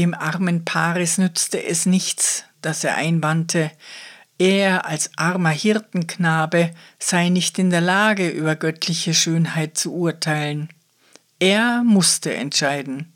Dem 0.00 0.14
armen 0.14 0.64
Paris 0.64 1.18
nützte 1.18 1.62
es 1.62 1.84
nichts, 1.84 2.44
dass 2.62 2.84
er 2.84 2.94
einwandte, 2.94 3.70
er 4.38 4.86
als 4.86 5.10
armer 5.18 5.50
Hirtenknabe 5.50 6.70
sei 6.98 7.28
nicht 7.28 7.58
in 7.58 7.68
der 7.68 7.82
Lage, 7.82 8.30
über 8.30 8.56
göttliche 8.56 9.12
Schönheit 9.12 9.76
zu 9.76 9.92
urteilen. 9.92 10.70
Er 11.38 11.82
musste 11.84 12.32
entscheiden, 12.32 13.12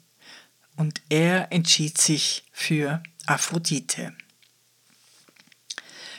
und 0.76 1.00
er 1.08 1.50
entschied 1.52 1.96
sich 1.96 2.44
für 2.52 3.02
Aphrodite. 3.24 4.12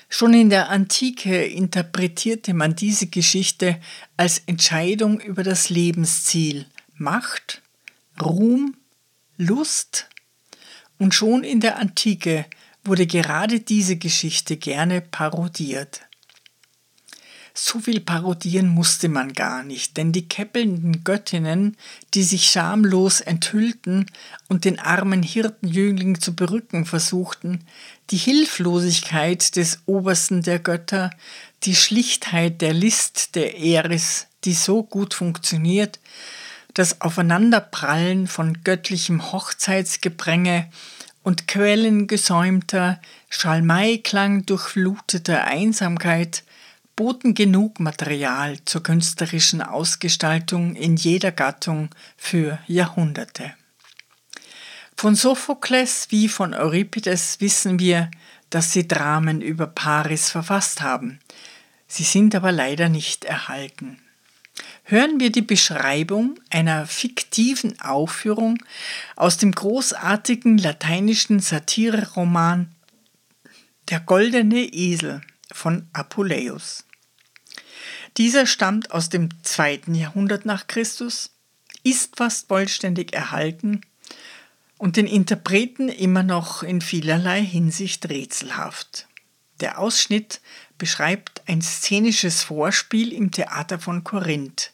Schon 0.09 0.33
in 0.33 0.49
der 0.49 0.69
Antike 0.69 1.45
interpretierte 1.45 2.55
man 2.55 2.75
diese 2.75 3.05
Geschichte 3.05 3.79
als 4.17 4.39
Entscheidung 4.47 5.19
über 5.19 5.43
das 5.43 5.69
Lebensziel, 5.69 6.65
Macht, 6.95 7.61
Ruhm, 8.19 8.75
Lust, 9.37 10.09
und 10.97 11.13
schon 11.13 11.43
in 11.43 11.59
der 11.59 11.77
Antike 11.77 12.45
wurde 12.83 13.07
gerade 13.07 13.59
diese 13.59 13.97
Geschichte 13.97 14.57
gerne 14.57 15.01
parodiert. 15.01 16.01
So 17.57 17.79
viel 17.79 18.01
parodieren 18.01 18.67
musste 18.67 19.07
man 19.07 19.31
gar 19.31 19.63
nicht, 19.63 19.95
denn 19.95 20.11
die 20.11 20.27
käppelnden 20.27 21.05
Göttinnen, 21.05 21.77
die 22.13 22.23
sich 22.23 22.51
schamlos 22.51 23.21
enthüllten 23.21 24.07
und 24.49 24.65
den 24.65 24.77
armen 24.77 25.23
Hirtenjüngling 25.23 26.19
zu 26.19 26.35
berücken 26.35 26.83
versuchten, 26.83 27.61
die 28.09 28.17
Hilflosigkeit 28.17 29.55
des 29.55 29.79
Obersten 29.85 30.41
der 30.41 30.59
Götter, 30.59 31.11
die 31.63 31.75
Schlichtheit 31.75 32.59
der 32.61 32.73
List 32.73 33.35
der 33.35 33.57
Eris, 33.57 34.27
die 34.43 34.53
so 34.53 34.83
gut 34.83 35.13
funktioniert, 35.13 36.01
das 36.75 37.01
Aufeinanderprallen 37.01 38.27
von 38.27 38.61
göttlichem 38.63 39.31
Hochzeitsgepränge 39.31 40.69
und 41.23 41.47
quellengesäumter, 41.47 43.01
Schalmeiklang 43.29 44.45
durchfluteter 44.45 45.45
Einsamkeit 45.45 46.43
boten 46.95 47.33
genug 47.33 47.79
Material 47.79 48.57
zur 48.65 48.83
künstlerischen 48.83 49.61
Ausgestaltung 49.61 50.75
in 50.75 50.97
jeder 50.97 51.31
Gattung 51.31 51.89
für 52.17 52.59
Jahrhunderte. 52.67 53.53
Von 54.97 55.15
Sophokles 55.15 56.07
wie 56.09 56.27
von 56.27 56.53
Euripides 56.53 57.39
wissen 57.39 57.79
wir, 57.79 58.11
dass 58.49 58.73
sie 58.73 58.87
Dramen 58.87 59.41
über 59.41 59.67
Paris 59.67 60.29
verfasst 60.29 60.81
haben. 60.81 61.19
Sie 61.87 62.03
sind 62.03 62.35
aber 62.35 62.51
leider 62.51 62.89
nicht 62.89 63.23
erhalten 63.25 63.99
hören 64.85 65.19
wir 65.19 65.31
die 65.31 65.41
Beschreibung 65.41 66.39
einer 66.51 66.85
fiktiven 66.85 67.79
Aufführung 67.81 68.63
aus 69.15 69.37
dem 69.37 69.51
großartigen 69.51 70.57
lateinischen 70.57 71.39
Satireroman 71.39 72.73
Der 73.89 73.99
goldene 73.99 74.61
Esel 74.73 75.21
von 75.51 75.87
Apuleius. 75.91 76.85
Dieser 78.17 78.45
stammt 78.45 78.91
aus 78.91 79.09
dem 79.09 79.29
zweiten 79.43 79.95
Jahrhundert 79.95 80.45
nach 80.45 80.67
Christus, 80.67 81.31
ist 81.83 82.15
fast 82.15 82.47
vollständig 82.47 83.13
erhalten 83.13 83.81
und 84.77 84.97
den 84.97 85.07
Interpreten 85.07 85.89
immer 85.89 86.23
noch 86.23 86.63
in 86.63 86.81
vielerlei 86.81 87.43
Hinsicht 87.43 88.07
rätselhaft. 88.09 89.07
Der 89.59 89.79
Ausschnitt 89.79 90.41
beschreibt 90.77 91.41
ein 91.47 91.61
szenisches 91.61 92.43
Vorspiel 92.43 93.13
im 93.13 93.31
Theater 93.31 93.79
von 93.79 94.03
Korinth. 94.03 94.71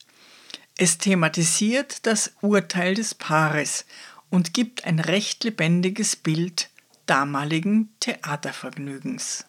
Es 0.77 0.97
thematisiert 0.97 2.05
das 2.05 2.33
Urteil 2.41 2.95
des 2.95 3.13
Paares 3.13 3.85
und 4.29 4.53
gibt 4.53 4.85
ein 4.85 4.99
recht 4.99 5.43
lebendiges 5.43 6.15
Bild 6.15 6.69
damaligen 7.05 7.89
Theatervergnügens. 7.99 9.45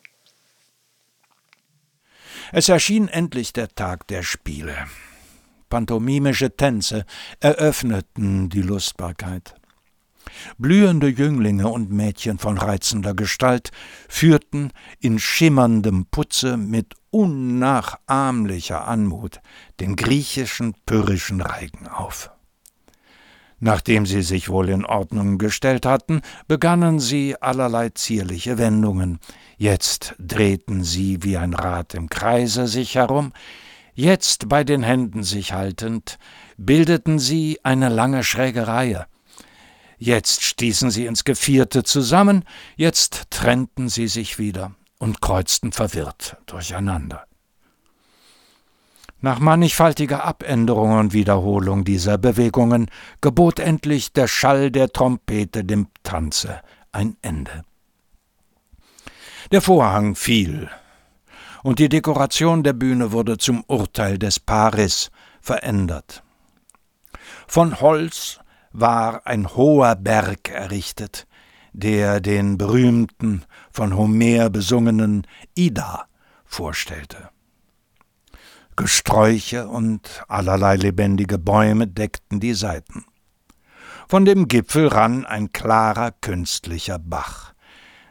Es 2.51 2.69
erschien 2.69 3.09
endlich 3.09 3.53
der 3.53 3.69
Tag 3.69 4.09
der 4.09 4.23
Spiele. 4.23 4.77
Pantomimische 5.71 6.55
Tänze 6.55 7.07
eröffneten 7.41 8.51
die 8.51 8.61
Lustbarkeit. 8.61 9.55
Blühende 10.59 11.09
Jünglinge 11.09 11.69
und 11.69 11.91
Mädchen 11.91 12.39
von 12.39 12.59
reizender 12.59 13.15
Gestalt 13.15 13.71
führten 14.09 14.71
in 15.01 15.19
schimmerndem 15.19 16.07
Putze 16.11 16.57
mit 16.57 16.95
unnachahmlicher 17.11 18.87
Anmut 18.87 19.41
den 19.81 19.97
griechischen 19.97 20.75
pyrrhischen 20.87 21.41
Reigen 21.41 21.87
auf. 21.87 22.31
Nachdem 23.65 24.07
sie 24.07 24.23
sich 24.23 24.49
wohl 24.49 24.71
in 24.71 24.85
Ordnung 24.85 25.39
gestellt 25.39 25.87
hatten, 25.87 26.23
begannen 26.49 26.99
sie 26.99 27.41
allerlei 27.41 27.91
zierliche 27.91 28.59
Wendungen. 28.59 29.21
Jetzt 29.57 30.17
drehten 30.19 30.83
sie 30.83 31.23
wie 31.23 31.37
ein 31.37 31.55
Rad 31.55 31.95
im 31.95 32.09
Kreise 32.09 32.67
sich 32.67 32.97
herum, 32.97 33.33
jetzt 33.95 34.49
bei 34.49 34.65
den 34.65 34.83
Händen 34.83 35.23
sich 35.23 35.53
haltend, 35.53 36.19
bildeten 36.57 37.21
sie 37.21 37.61
eine 37.63 37.89
lange 37.89 38.25
schräge 38.25 38.67
Reihe. 38.67 39.07
Jetzt 40.05 40.43
stießen 40.43 40.91
sie 40.91 41.07
ins 41.07 41.23
Gevierte 41.23 41.85
zusammen, 41.85 42.45
jetzt 42.75 43.31
trennten 43.31 43.89
sie 43.89 44.09
sich 44.09 44.37
wieder 44.37 44.73
und 44.99 45.21
kreuzten 45.21 45.71
verwirrt 45.71 46.39
durcheinander. 46.47 47.25
Nach 49.21 49.39
mannigfaltiger 49.39 50.25
Abänderung 50.25 50.99
und 50.99 51.13
Wiederholung 51.13 51.85
dieser 51.85 52.19
Bewegungen 52.19 52.91
gebot 53.21 53.61
endlich 53.61 54.13
der 54.13 54.27
Schall 54.27 54.73
der 54.73 54.93
Trompete 54.93 55.65
dem 55.65 55.87
Tanze 56.03 56.63
ein 56.91 57.17
Ende. 57.23 57.65
Der 59.53 59.63
Vorhang 59.63 60.17
fiel, 60.17 60.69
und 61.63 61.79
die 61.79 61.89
Dekoration 61.89 62.65
der 62.65 62.73
Bühne 62.73 63.13
wurde 63.13 63.39
zum 63.39 63.63
Urteil 63.69 64.19
des 64.19 64.41
Paris 64.41 65.13
verändert. 65.41 66.25
Von 67.47 67.81
Holz 67.81 68.41
war 68.73 69.27
ein 69.27 69.55
hoher 69.55 69.97
Berg 69.97 70.51
errichtet, 70.51 71.27
der 71.73 72.21
den 72.21 72.59
berühmten, 72.59 73.45
von 73.73 73.97
Homer 73.97 74.51
besungenen 74.51 75.27
Ida 75.55 76.07
vorstellte. 76.45 77.31
Gesträuche 78.77 79.69
und 79.69 80.25
allerlei 80.29 80.77
lebendige 80.77 81.39
Bäume 81.39 81.87
deckten 81.87 82.41
die 82.41 82.55
Seiten. 82.55 83.05
Von 84.09 84.25
dem 84.25 84.49
Gipfel 84.49 84.89
rann 84.89 85.25
ein 85.25 85.53
klarer 85.53 86.11
künstlicher 86.11 86.99
Bach. 86.99 87.55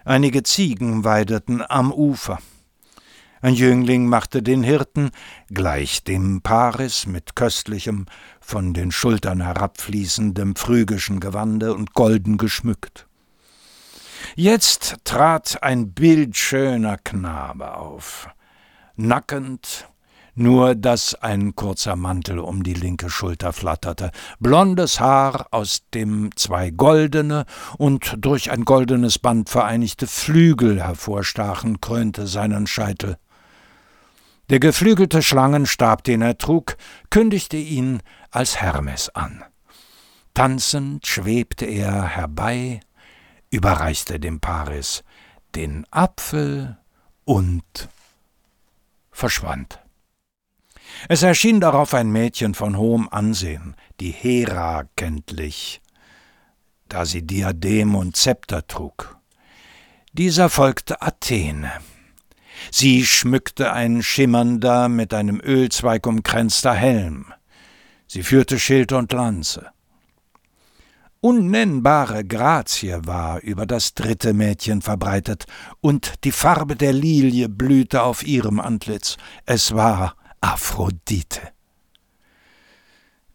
Einige 0.05 0.43
Ziegen 0.43 1.03
weideten 1.03 1.63
am 1.67 1.91
Ufer. 1.91 2.39
Ein 3.43 3.55
Jüngling 3.55 4.05
machte 4.05 4.43
den 4.43 4.61
Hirten, 4.61 5.09
gleich 5.49 6.03
dem 6.03 6.41
Paris 6.41 7.07
mit 7.07 7.35
köstlichem, 7.35 8.05
von 8.39 8.75
den 8.75 8.91
Schultern 8.91 9.41
herabfließendem 9.41 10.55
phrygischen 10.55 11.19
Gewande 11.19 11.73
und 11.73 11.95
golden 11.95 12.37
geschmückt. 12.37 13.07
Jetzt 14.35 14.97
trat 15.05 15.63
ein 15.63 15.91
bildschöner 15.91 16.99
Knabe 16.99 17.73
auf, 17.73 18.29
nackend, 18.95 19.89
nur 20.35 20.75
dass 20.75 21.15
ein 21.15 21.55
kurzer 21.55 21.95
Mantel 21.95 22.37
um 22.37 22.61
die 22.61 22.75
linke 22.75 23.09
Schulter 23.09 23.53
flatterte, 23.53 24.11
blondes 24.39 24.99
Haar, 24.99 25.47
aus 25.49 25.81
dem 25.95 26.29
zwei 26.35 26.69
goldene 26.69 27.45
und 27.79 28.15
durch 28.19 28.51
ein 28.51 28.65
goldenes 28.65 29.17
Band 29.17 29.49
vereinigte 29.49 30.05
Flügel 30.05 30.79
hervorstachen, 30.79 31.81
krönte 31.81 32.27
seinen 32.27 32.67
Scheitel. 32.67 33.17
Der 34.51 34.59
geflügelte 34.59 35.21
Schlangenstab, 35.21 36.03
den 36.03 36.21
er 36.21 36.37
trug, 36.37 36.75
kündigte 37.09 37.55
ihn 37.55 38.01
als 38.31 38.59
Hermes 38.59 39.07
an. 39.07 39.45
Tanzend 40.33 41.07
schwebte 41.07 41.63
er 41.65 42.03
herbei, 42.03 42.81
überreichte 43.49 44.19
dem 44.19 44.41
Paris 44.41 45.05
den 45.55 45.85
Apfel 45.89 46.77
und 47.23 47.87
verschwand. 49.09 49.79
Es 51.07 51.23
erschien 51.23 51.61
darauf 51.61 51.93
ein 51.93 52.11
Mädchen 52.11 52.53
von 52.53 52.77
hohem 52.77 53.07
Ansehen, 53.09 53.77
die 54.01 54.11
Hera 54.11 54.83
kenntlich, 54.97 55.81
da 56.89 57.05
sie 57.05 57.21
Diadem 57.21 57.95
und 57.95 58.17
Zepter 58.17 58.67
trug. 58.67 59.17
Dieser 60.11 60.49
folgte 60.49 61.01
Athene. 61.01 61.71
Sie 62.69 63.05
schmückte 63.05 63.73
ein 63.73 64.03
schimmernder, 64.03 64.89
mit 64.89 65.13
einem 65.13 65.41
Ölzweig 65.43 66.05
umkränzter 66.05 66.73
Helm. 66.73 67.33
Sie 68.07 68.23
führte 68.23 68.59
Schild 68.59 68.91
und 68.91 69.11
Lanze. 69.13 69.71
Unnennbare 71.21 72.25
Grazie 72.25 72.97
war 73.05 73.41
über 73.41 73.67
das 73.67 73.93
dritte 73.93 74.33
Mädchen 74.33 74.81
verbreitet, 74.81 75.45
und 75.79 76.23
die 76.23 76.31
Farbe 76.31 76.75
der 76.75 76.93
Lilie 76.93 77.47
blühte 77.47 78.01
auf 78.01 78.25
ihrem 78.25 78.59
Antlitz. 78.59 79.17
Es 79.45 79.75
war 79.75 80.15
Aphrodite. 80.41 81.39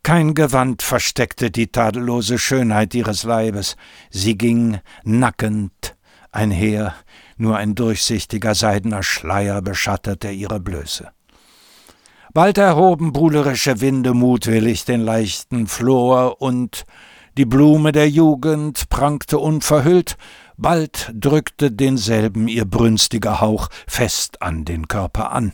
Kein 0.03 0.35
Gewand 0.35 0.83
versteckte 0.83 1.51
die 1.51 1.69
tadellose 1.69 2.39
Schönheit 2.39 2.95
ihres 2.95 3.23
Leibes, 3.23 3.77
sie 4.11 4.37
ging 4.37 4.79
nackend 5.05 5.97
einher, 6.33 6.95
nur 7.37 7.57
ein 7.57 7.75
durchsichtiger 7.75 8.55
seidener 8.55 9.03
Schleier 9.03 9.63
beschattete 9.63 10.31
ihre 10.31 10.61
Blöße. 10.61 11.11
Bald 12.33 12.59
erhoben 12.59 13.13
buhlerische 13.13 13.81
Winde 13.81 14.13
mutwillig 14.13 14.85
den 14.85 15.01
leichten 15.01 15.67
Flor, 15.67 16.43
und 16.43 16.85
die 17.39 17.47
Blume 17.47 17.93
der 17.93 18.09
Jugend 18.09 18.89
prangte 18.89 19.39
unverhüllt, 19.39 20.17
bald 20.57 21.13
drückte 21.15 21.71
denselben 21.71 22.49
ihr 22.49 22.65
brünstiger 22.65 23.41
Hauch 23.41 23.69
fest 23.87 24.43
an 24.43 24.65
den 24.65 24.89
Körper 24.89 25.33
an, 25.33 25.53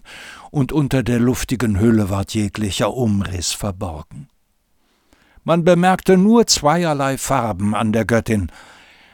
und 0.50 0.72
unter 0.72 1.02
der 1.02 1.20
luftigen 1.20 1.78
Hülle 1.78 2.10
ward 2.10 2.34
jeglicher 2.34 2.94
Umriss 2.94 3.52
verborgen. 3.52 4.28
Man 5.44 5.64
bemerkte 5.64 6.16
nur 6.16 6.46
zweierlei 6.46 7.18
Farben 7.18 7.74
an 7.74 7.92
der 7.92 8.04
Göttin 8.04 8.50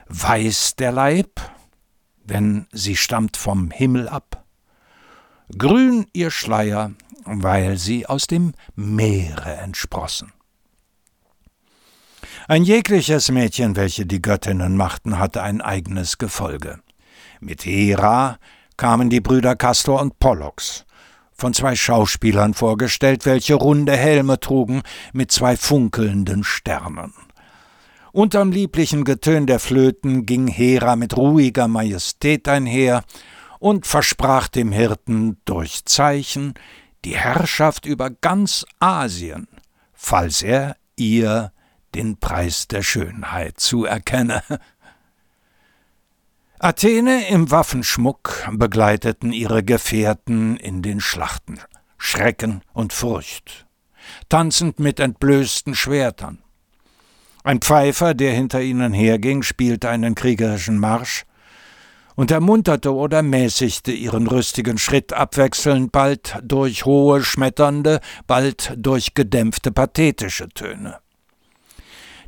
weiß 0.09 0.77
der 0.77 0.93
Leib, 0.93 1.41
wenn 2.29 2.67
sie 2.73 2.97
stammt 2.97 3.37
vom 3.37 3.71
Himmel 3.71 4.09
ab, 4.09 4.45
grün 5.57 6.07
ihr 6.13 6.31
Schleier, 6.31 6.93
weil 7.25 7.79
sie 7.79 8.07
aus 8.07 8.27
dem 8.27 8.53
Meere 8.75 9.57
entsprossen. 9.57 10.33
Ein 12.47 12.65
jegliches 12.65 13.31
Mädchen, 13.31 13.77
welche 13.77 14.07
die 14.07 14.23
Göttinnen 14.23 14.77
machten, 14.77 15.19
hatte 15.19 15.43
ein 15.43 15.61
eigenes 15.61 16.19
Gefolge. 16.19 16.81
Mit 17.41 17.65
Hera 17.65 18.39
kamen 18.77 19.11
die 19.11 19.21
Brüder 19.21 19.57
Castor 19.57 20.01
und 20.01 20.19
Pollux, 20.19 20.85
von 21.35 21.55
zwei 21.55 21.77
Schauspielern 21.77 22.55
vorgestellt, 22.55 23.27
welche 23.27 23.55
runde 23.55 23.97
Helme 23.97 24.41
trugen 24.41 24.83
mit 25.13 25.31
zwei 25.31 25.57
funkelnden 25.57 26.43
Sternen. 26.43 27.13
Unterm 28.13 28.53
lieblichen 28.53 29.05
Getön 29.05 29.47
der 29.47 29.59
Flöten 29.59 30.25
ging 30.25 30.47
Hera 30.47 30.97
mit 30.97 31.17
ruhiger 31.17 31.69
Majestät 31.69 32.49
einher 32.49 33.05
und 33.59 33.87
versprach 33.87 34.49
dem 34.49 34.73
Hirten 34.73 35.39
durch 35.45 35.85
Zeichen 35.85 36.55
die 37.05 37.17
Herrschaft 37.17 37.87
über 37.87 38.11
ganz 38.11 38.65
Asien, 38.79 39.49
falls 39.93 40.43
er 40.43 40.77
ihr 40.97 41.53
den 41.95 42.19
Preis 42.19 42.67
der 42.69 42.83
Schönheit 42.83 43.61
zuerkenne. 43.61 44.43
Athene 46.59 47.29
im 47.29 47.51
Waffenschmuck 47.51 48.49
begleiteten 48.53 49.33
ihre 49.33 49.63
Gefährten 49.63 50.57
in 50.57 50.83
den 50.83 51.01
Schlachten, 51.01 51.61
Schrecken 51.99 52.63
und 52.73 52.93
Furcht, 52.93 53.67
tanzend 54.29 54.81
mit 54.81 54.99
entblößten 54.99 55.75
Schwertern. 55.75 56.43
Ein 57.49 57.63
Pfeifer, 57.63 58.13
der 58.13 58.35
hinter 58.35 58.61
ihnen 58.61 58.93
herging, 58.93 59.43
spielte 59.43 59.89
einen 59.89 60.15
kriegerischen 60.15 60.77
Marsch 60.77 61.25
und 62.15 62.31
ermunterte 62.31 62.95
oder 62.95 63.23
mäßigte 63.23 63.91
ihren 63.91 64.27
rüstigen 64.27 64.77
Schritt 64.77 65.15
abwechselnd 65.15 65.91
bald 65.91 66.37
durch 66.43 66.85
hohe, 66.85 67.23
schmetternde, 67.23 68.01
bald 68.27 68.75
durch 68.77 69.15
gedämpfte, 69.15 69.73
pathetische 69.73 70.51
Töne. 70.51 70.99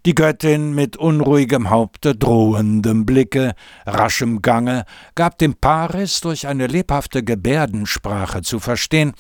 Die 0.06 0.14
Göttin 0.14 0.74
mit 0.74 0.96
unruhigem 0.96 1.68
Haupte, 1.68 2.16
drohendem 2.16 3.04
Blicke, 3.04 3.52
raschem 3.84 4.40
Gange 4.40 4.86
gab 5.16 5.36
dem 5.36 5.52
Paris 5.52 6.22
durch 6.22 6.46
eine 6.46 6.66
lebhafte 6.66 7.22
Gebärdensprache 7.22 8.40
zu 8.40 8.58
verstehen, 8.58 9.12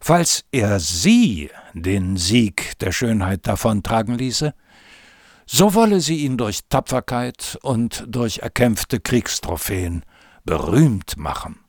Falls 0.00 0.44
er 0.52 0.78
sie 0.78 1.50
den 1.74 2.16
Sieg 2.16 2.78
der 2.78 2.92
Schönheit 2.92 3.46
davontragen 3.46 4.16
ließe, 4.16 4.54
so 5.50 5.74
wolle 5.74 6.00
sie 6.00 6.24
ihn 6.24 6.36
durch 6.36 6.60
Tapferkeit 6.68 7.58
und 7.62 8.04
durch 8.06 8.38
erkämpfte 8.38 9.00
Kriegstrophäen 9.00 10.04
berühmt 10.44 11.16
machen. 11.16 11.60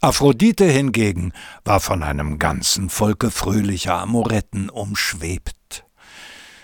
Aphrodite 0.00 0.64
hingegen 0.64 1.32
war 1.64 1.78
von 1.78 2.02
einem 2.02 2.38
ganzen 2.38 2.88
Volke 2.88 3.30
fröhlicher 3.30 3.98
Amoretten 3.98 4.68
umschwebt. 4.68 5.84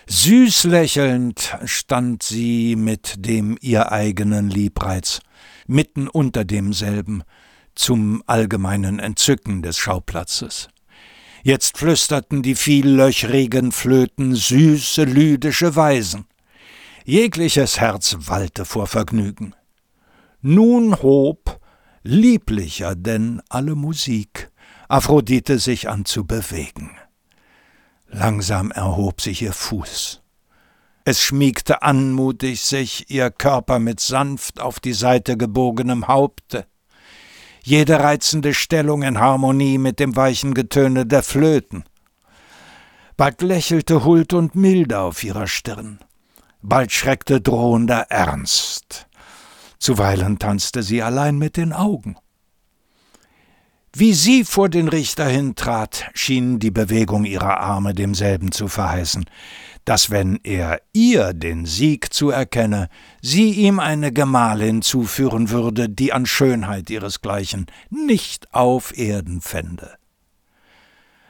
Süß 0.08 0.64
lächelnd 0.64 1.56
stand 1.64 2.22
sie 2.22 2.74
mit 2.74 3.14
dem 3.26 3.58
ihr 3.60 3.92
eigenen 3.92 4.48
Liebreiz 4.48 5.20
mitten 5.66 6.08
unter 6.08 6.44
demselben, 6.44 7.22
zum 7.74 8.24
allgemeinen 8.26 8.98
Entzücken 8.98 9.62
des 9.62 9.76
Schauplatzes. 9.78 10.68
Jetzt 11.42 11.79
flüsterten 11.79 12.42
die 12.42 12.55
viellöchrigen 12.55 13.72
Flöten 13.72 14.35
süße 14.35 15.05
lydische 15.05 15.77
Weisen. 15.77 16.27
Jegliches 17.05 17.81
Herz 17.81 18.16
wallte 18.20 18.64
vor 18.64 18.87
Vergnügen. 18.87 19.55
Nun 20.40 21.01
hob, 21.03 21.61
lieblicher 22.03 22.94
denn 22.94 23.40
alle 23.48 23.74
Musik, 23.74 24.51
Aphrodite 24.88 25.59
sich 25.59 25.88
an 25.88 26.05
zu 26.05 26.27
bewegen. 26.27 26.96
Langsam 28.09 28.70
erhob 28.70 29.20
sich 29.20 29.42
ihr 29.42 29.53
Fuß. 29.53 30.22
Es 31.05 31.20
schmiegte 31.20 31.83
anmutig 31.83 32.61
sich 32.61 33.11
ihr 33.11 33.31
Körper 33.31 33.79
mit 33.79 34.01
sanft 34.01 34.61
auf 34.61 34.81
die 34.81 34.92
Seite 34.92 35.37
gebogenem 35.37 36.09
Haupte 36.09 36.66
jede 37.68 38.00
reizende 38.00 38.54
Stellung 38.54 39.02
in 39.02 39.20
Harmonie 39.20 39.76
mit 39.76 40.00
dem 40.00 40.16
weichen 40.16 40.54
Getöne 40.54 41.04
der 41.04 41.22
Flöten. 41.22 41.85
Bald 43.18 43.42
lächelte 43.42 44.04
Huld 44.04 44.33
und 44.33 44.54
Milde 44.54 45.00
auf 45.00 45.22
ihrer 45.22 45.46
Stirn, 45.46 45.98
bald 46.62 46.92
schreckte 46.92 47.42
drohender 47.42 48.07
Ernst. 48.09 49.07
Zuweilen 49.78 50.38
tanzte 50.38 50.83
sie 50.83 51.02
allein 51.02 51.37
mit 51.37 51.59
den 51.59 51.74
Augen. 51.74 52.16
Wie 53.92 54.14
sie 54.14 54.44
vor 54.44 54.70
den 54.70 54.88
Richter 54.88 55.26
hintrat, 55.26 56.07
schien 56.14 56.59
die 56.59 56.70
Bewegung 56.70 57.24
ihrer 57.24 57.61
Arme 57.61 57.92
demselben 57.92 58.50
zu 58.50 58.68
verheißen, 58.68 59.26
dass 59.88 60.11
wenn 60.11 60.38
er 60.44 60.83
ihr 60.92 61.33
den 61.33 61.64
Sieg 61.64 62.12
zuerkenne, 62.12 62.90
sie 63.22 63.53
ihm 63.53 63.81
eine 63.81 64.12
Gemahlin 64.12 64.83
zuführen 64.83 65.48
würde, 65.48 65.88
die 65.88 66.12
an 66.12 66.27
Schönheit 66.27 66.90
ihresgleichen 66.90 67.64
nicht 67.88 68.53
auf 68.53 68.98
Erden 68.98 69.40
fände. 69.40 69.96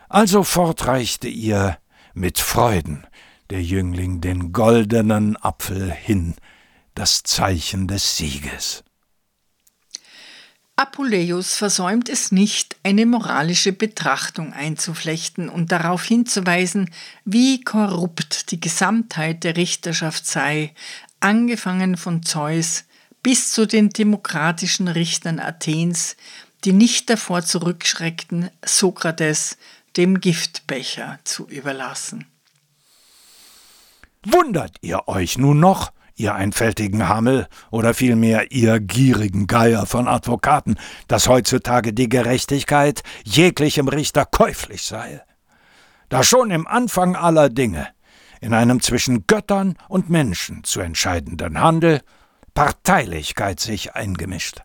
Also 0.09 0.43
fortreichte 0.43 1.29
ihr 1.29 1.79
mit 2.15 2.41
Freuden 2.41 3.07
der 3.51 3.63
Jüngling 3.63 4.21
den 4.21 4.53
goldenen 4.53 5.37
Apfel 5.37 5.93
hin, 5.93 6.35
das 6.97 7.23
Zeichen 7.23 7.87
des 7.87 8.17
Sieges. 8.17 8.83
Apuleius 10.79 11.57
versäumt 11.57 12.09
es 12.09 12.31
nicht, 12.31 12.77
eine 12.85 13.05
moralische 13.05 13.73
Betrachtung 13.73 14.53
einzuflechten 14.53 15.49
und 15.49 15.73
darauf 15.73 16.05
hinzuweisen, 16.05 16.95
wie 17.25 17.65
korrupt 17.65 18.53
die 18.53 18.61
Gesamtheit 18.61 19.43
der 19.43 19.57
Richterschaft 19.57 20.25
sei, 20.25 20.73
angefangen 21.19 21.97
von 21.97 22.23
Zeus 22.23 22.85
bis 23.25 23.51
zu 23.51 23.67
den 23.67 23.91
demokratischen 23.91 24.87
Richtern 24.87 25.41
Athens, 25.41 26.17
die 26.65 26.73
nicht 26.73 27.11
davor 27.11 27.43
zurückschreckten, 27.43 28.49
Sokrates 28.65 29.59
dem 29.97 30.21
Giftbecher 30.21 31.19
zu 31.25 31.49
überlassen. 31.49 32.25
Wundert 34.25 34.77
ihr 34.83 35.09
euch 35.09 35.39
nun 35.39 35.59
noch, 35.59 35.91
ihr 36.19 36.35
einfältigen 36.35 37.09
Hammel 37.09 37.47
oder 37.71 37.95
vielmehr 37.95 38.53
ihr 38.53 38.81
gierigen 38.81 39.47
Geier 39.47 39.87
von 39.87 40.09
Advokaten, 40.09 40.79
dass 41.07 41.29
heutzutage 41.29 41.93
die 41.93 42.09
Gerechtigkeit 42.09 43.03
jeglichem 43.25 43.89
Richter 43.89 44.25
käuflich 44.25 44.83
sei. 44.83 45.23
Da 46.09 46.23
schon 46.23 46.51
im 46.51 46.67
Anfang 46.67 47.17
aller 47.17 47.49
Dinge, 47.49 47.89
in 48.41 48.55
einem 48.55 48.81
zwischen 48.81 49.27
Göttern 49.27 49.77
und 49.89 50.11
Menschen 50.11 50.65
zu 50.65 50.81
entscheidenden 50.81 51.61
Handel, 51.61 52.01
Parteilichkeit 52.55 53.61
sich 53.61 53.95
eingemischt. 53.95 54.63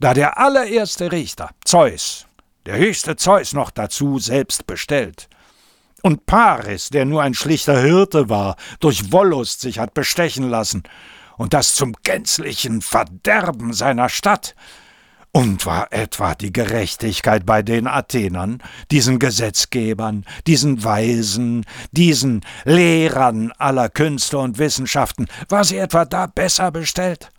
Da 0.00 0.14
der 0.14 0.38
allererste 0.38 1.12
Richter, 1.12 1.50
Zeus, 1.64 2.26
der 2.66 2.76
höchste 2.78 3.16
Zeus 3.16 3.52
noch 3.52 3.70
dazu 3.70 4.18
selbst 4.18 4.66
bestellt, 4.66 5.28
und 6.04 6.26
Paris, 6.26 6.90
der 6.90 7.06
nur 7.06 7.22
ein 7.22 7.32
schlichter 7.32 7.80
Hirte 7.80 8.28
war, 8.28 8.56
durch 8.78 9.10
Wollust 9.10 9.62
sich 9.62 9.78
hat 9.78 9.94
bestechen 9.94 10.50
lassen, 10.50 10.82
und 11.38 11.54
das 11.54 11.74
zum 11.74 11.94
gänzlichen 12.02 12.82
Verderben 12.82 13.72
seiner 13.72 14.10
Stadt. 14.10 14.54
Und 15.32 15.64
war 15.64 15.92
etwa 15.92 16.34
die 16.34 16.52
Gerechtigkeit 16.52 17.46
bei 17.46 17.62
den 17.62 17.86
Athenern, 17.86 18.62
diesen 18.90 19.18
Gesetzgebern, 19.18 20.26
diesen 20.46 20.84
Weisen, 20.84 21.64
diesen 21.90 22.44
Lehrern 22.64 23.50
aller 23.56 23.88
Künste 23.88 24.38
und 24.38 24.58
Wissenschaften, 24.58 25.26
war 25.48 25.64
sie 25.64 25.78
etwa 25.78 26.04
da 26.04 26.26
besser 26.26 26.70
bestellt? 26.70 27.30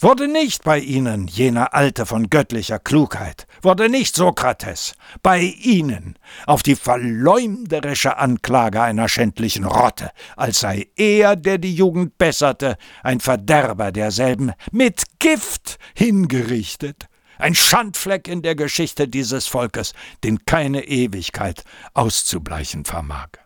Wurde 0.00 0.26
nicht 0.26 0.64
bei 0.64 0.80
ihnen 0.80 1.28
jener 1.28 1.72
Alte 1.72 2.04
von 2.04 2.28
göttlicher 2.28 2.80
Klugheit, 2.80 3.46
wurde 3.62 3.88
nicht 3.88 4.16
Sokrates 4.16 4.94
bei 5.22 5.40
ihnen 5.40 6.18
auf 6.46 6.64
die 6.64 6.74
verleumderische 6.74 8.18
Anklage 8.18 8.82
einer 8.82 9.08
schändlichen 9.08 9.64
Rotte, 9.64 10.10
als 10.36 10.60
sei 10.60 10.88
er, 10.96 11.36
der 11.36 11.58
die 11.58 11.74
Jugend 11.74 12.18
besserte, 12.18 12.76
ein 13.04 13.20
Verderber 13.20 13.92
derselben, 13.92 14.52
mit 14.72 15.04
Gift 15.20 15.78
hingerichtet, 15.94 17.08
ein 17.38 17.54
Schandfleck 17.54 18.26
in 18.26 18.42
der 18.42 18.56
Geschichte 18.56 19.06
dieses 19.06 19.46
Volkes, 19.46 19.92
den 20.24 20.44
keine 20.44 20.84
Ewigkeit 20.88 21.62
auszubleichen 21.94 22.84
vermag. 22.84 23.43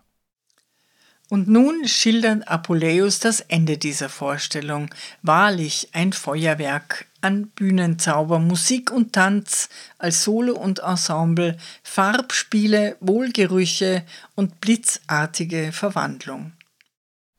Und 1.29 1.47
nun 1.47 1.87
schildert 1.87 2.47
Apuleius 2.47 3.19
das 3.19 3.39
Ende 3.39 3.77
dieser 3.77 4.09
Vorstellung. 4.09 4.89
Wahrlich 5.21 5.89
ein 5.93 6.11
Feuerwerk 6.11 7.05
an 7.21 7.49
Bühnenzauber, 7.49 8.39
Musik 8.39 8.91
und 8.91 9.13
Tanz 9.13 9.69
als 9.99 10.23
Solo 10.23 10.53
und 10.53 10.79
Ensemble, 10.79 11.57
Farbspiele, 11.83 12.97
Wohlgerüche 12.99 14.03
und 14.35 14.59
blitzartige 14.59 15.71
Verwandlung. 15.71 16.53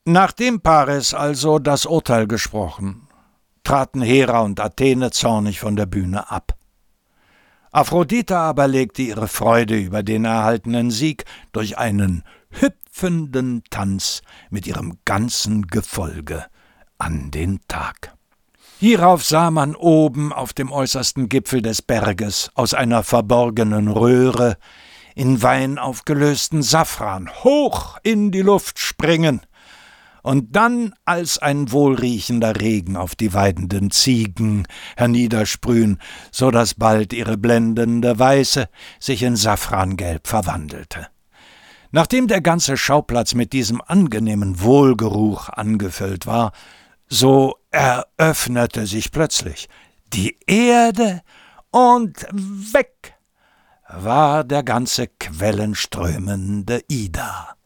Nachdem 0.04 0.60
Paris 0.60 1.12
also 1.12 1.58
das 1.58 1.84
Urteil 1.84 2.28
gesprochen, 2.28 3.08
traten 3.64 4.02
Hera 4.02 4.40
und 4.40 4.60
Athene 4.60 5.10
zornig 5.10 5.58
von 5.58 5.74
der 5.74 5.86
Bühne 5.86 6.30
ab. 6.30 6.56
Aphrodite 7.72 8.36
aber 8.36 8.66
legte 8.66 9.02
ihre 9.02 9.28
Freude 9.28 9.76
über 9.76 10.02
den 10.02 10.24
erhaltenen 10.24 10.90
Sieg 10.90 11.24
durch 11.52 11.78
einen 11.78 12.24
hüpfenden 12.50 13.62
Tanz 13.70 14.22
mit 14.50 14.66
ihrem 14.66 14.98
ganzen 15.04 15.66
Gefolge 15.66 16.46
an 16.98 17.30
den 17.30 17.60
Tag. 17.68 18.14
Hierauf 18.78 19.24
sah 19.24 19.50
man 19.50 19.74
oben 19.76 20.32
auf 20.32 20.52
dem 20.52 20.72
äußersten 20.72 21.28
Gipfel 21.28 21.60
des 21.60 21.82
Berges 21.82 22.50
aus 22.54 22.72
einer 22.72 23.02
verborgenen 23.02 23.88
Röhre 23.88 24.56
in 25.14 25.42
Wein 25.42 25.78
aufgelösten 25.78 26.62
Safran 26.62 27.28
hoch 27.44 27.98
in 28.02 28.30
die 28.30 28.40
Luft 28.40 28.78
springen 28.78 29.42
und 30.22 30.56
dann 30.56 30.94
als 31.04 31.38
ein 31.38 31.72
wohlriechender 31.72 32.60
Regen 32.60 32.96
auf 32.96 33.14
die 33.14 33.34
weidenden 33.34 33.90
Ziegen 33.90 34.66
herniedersprühen, 34.96 35.98
so 36.30 36.50
dass 36.50 36.74
bald 36.74 37.12
ihre 37.12 37.36
blendende 37.36 38.18
Weiße 38.18 38.68
sich 38.98 39.22
in 39.22 39.36
Safrangelb 39.36 40.26
verwandelte. 40.26 41.08
Nachdem 41.92 42.28
der 42.28 42.40
ganze 42.40 42.76
Schauplatz 42.76 43.34
mit 43.34 43.52
diesem 43.52 43.80
angenehmen 43.80 44.60
Wohlgeruch 44.60 45.48
angefüllt 45.48 46.26
war, 46.26 46.52
so 47.08 47.56
eröffnete 47.70 48.86
sich 48.86 49.10
plötzlich 49.10 49.68
die 50.12 50.36
Erde 50.46 51.22
und 51.70 52.26
weg 52.32 53.14
war 53.88 54.44
der 54.44 54.62
ganze 54.62 55.08
quellenströmende 55.08 56.84
Ida. 56.88 57.56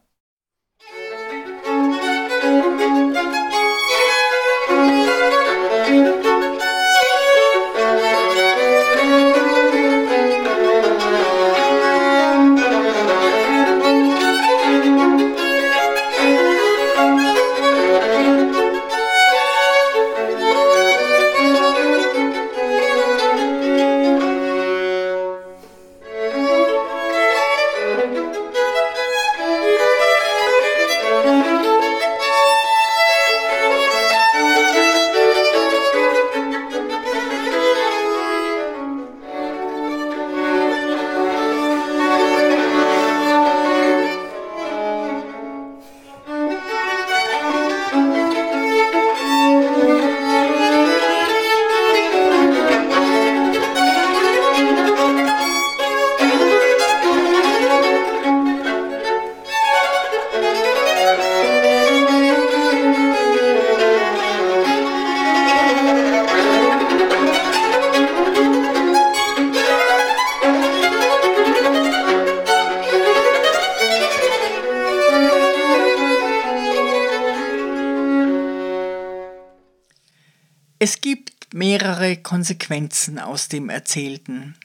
Mehrere 82.05 82.17
Konsequenzen 82.17 83.19
aus 83.19 83.47
dem 83.47 83.69
Erzählten. 83.69 84.55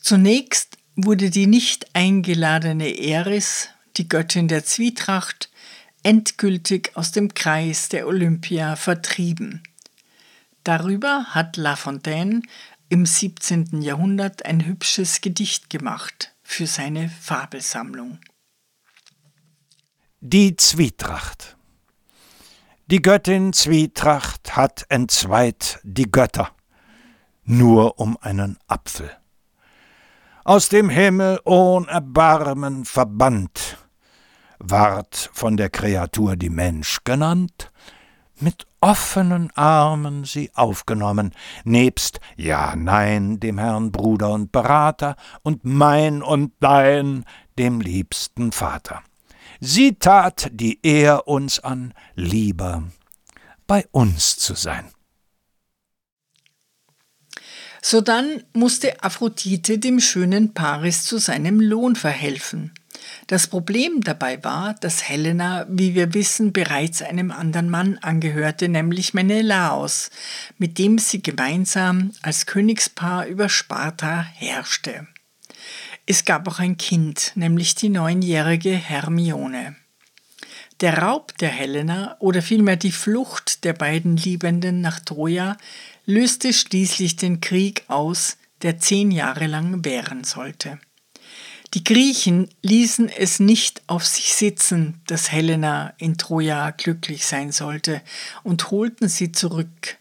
Zunächst 0.00 0.76
wurde 0.96 1.30
die 1.30 1.46
nicht 1.46 1.94
eingeladene 1.94 2.98
Eris, 2.98 3.68
die 3.96 4.08
Göttin 4.08 4.48
der 4.48 4.64
Zwietracht, 4.64 5.50
endgültig 6.02 6.92
aus 6.94 7.12
dem 7.12 7.32
Kreis 7.32 7.88
der 7.88 8.06
Olympia 8.06 8.76
vertrieben. 8.76 9.62
Darüber 10.62 11.26
hat 11.30 11.56
La 11.56 11.76
Fontaine 11.76 12.42
im 12.90 13.06
17. 13.06 13.80
Jahrhundert 13.80 14.44
ein 14.44 14.66
hübsches 14.66 15.20
Gedicht 15.20 15.70
gemacht 15.70 16.32
für 16.42 16.66
seine 16.66 17.08
Fabelsammlung. 17.08 18.18
Die 20.20 20.56
Zwietracht 20.56 21.56
Die 22.86 23.00
Göttin 23.00 23.52
Zwietracht 23.52 24.56
hat 24.56 24.84
entzweit 24.90 25.80
die 25.82 26.10
Götter, 26.10 26.53
nur 27.44 27.98
um 27.98 28.16
einen 28.20 28.58
Apfel. 28.66 29.10
Aus 30.44 30.68
dem 30.68 30.90
Himmel 30.90 31.40
ohn 31.44 31.88
Erbarmen 31.88 32.84
verbannt, 32.84 33.78
ward 34.58 35.30
von 35.32 35.56
der 35.56 35.70
Kreatur 35.70 36.36
die 36.36 36.50
Mensch 36.50 36.98
genannt, 37.04 37.72
mit 38.40 38.66
offenen 38.80 39.50
Armen 39.54 40.24
sie 40.24 40.50
aufgenommen, 40.54 41.32
nebst 41.64 42.20
Ja, 42.36 42.76
Nein, 42.76 43.40
dem 43.40 43.58
Herrn 43.58 43.92
Bruder 43.92 44.32
und 44.32 44.52
Berater, 44.52 45.16
und 45.42 45.64
mein 45.64 46.22
und 46.22 46.52
dein, 46.60 47.24
dem 47.58 47.80
liebsten 47.80 48.52
Vater. 48.52 49.02
Sie 49.60 49.94
tat, 49.94 50.50
die 50.52 50.80
er 50.82 51.26
uns 51.28 51.60
an, 51.60 51.94
lieber 52.14 52.82
bei 53.66 53.86
uns 53.92 54.36
zu 54.36 54.54
sein. 54.54 54.90
Sodann 57.86 58.42
musste 58.54 59.02
Aphrodite 59.02 59.78
dem 59.78 60.00
schönen 60.00 60.54
Paris 60.54 61.04
zu 61.04 61.18
seinem 61.18 61.60
Lohn 61.60 61.96
verhelfen. 61.96 62.72
Das 63.26 63.46
Problem 63.46 64.00
dabei 64.00 64.42
war, 64.42 64.72
dass 64.80 65.06
Helena, 65.06 65.66
wie 65.68 65.94
wir 65.94 66.14
wissen, 66.14 66.54
bereits 66.54 67.02
einem 67.02 67.30
anderen 67.30 67.68
Mann 67.68 67.98
angehörte, 67.98 68.70
nämlich 68.70 69.12
Menelaos, 69.12 70.08
mit 70.56 70.78
dem 70.78 70.96
sie 70.96 71.20
gemeinsam 71.20 72.12
als 72.22 72.46
Königspaar 72.46 73.26
über 73.26 73.50
Sparta 73.50 74.22
herrschte. 74.34 75.06
Es 76.06 76.24
gab 76.24 76.48
auch 76.48 76.60
ein 76.60 76.78
Kind, 76.78 77.32
nämlich 77.34 77.74
die 77.74 77.90
neunjährige 77.90 78.72
Hermione. 78.72 79.76
Der 80.80 80.98
Raub 80.98 81.36
der 81.38 81.50
Helena 81.50 82.16
oder 82.18 82.40
vielmehr 82.40 82.76
die 82.76 82.92
Flucht 82.92 83.64
der 83.64 83.74
beiden 83.74 84.16
Liebenden 84.16 84.80
nach 84.80 85.00
Troja 85.00 85.56
löste 86.06 86.52
schließlich 86.52 87.16
den 87.16 87.40
Krieg 87.40 87.84
aus, 87.88 88.36
der 88.62 88.78
zehn 88.78 89.10
Jahre 89.10 89.46
lang 89.46 89.84
währen 89.84 90.24
sollte. 90.24 90.78
Die 91.74 91.82
Griechen 91.82 92.48
ließen 92.62 93.08
es 93.08 93.40
nicht 93.40 93.82
auf 93.88 94.06
sich 94.06 94.34
sitzen, 94.34 95.00
dass 95.08 95.32
Helena 95.32 95.92
in 95.98 96.16
Troja 96.16 96.70
glücklich 96.70 97.26
sein 97.26 97.50
sollte, 97.50 98.00
und 98.44 98.70
holten 98.70 99.08
sie 99.08 99.32
zurück. 99.32 99.98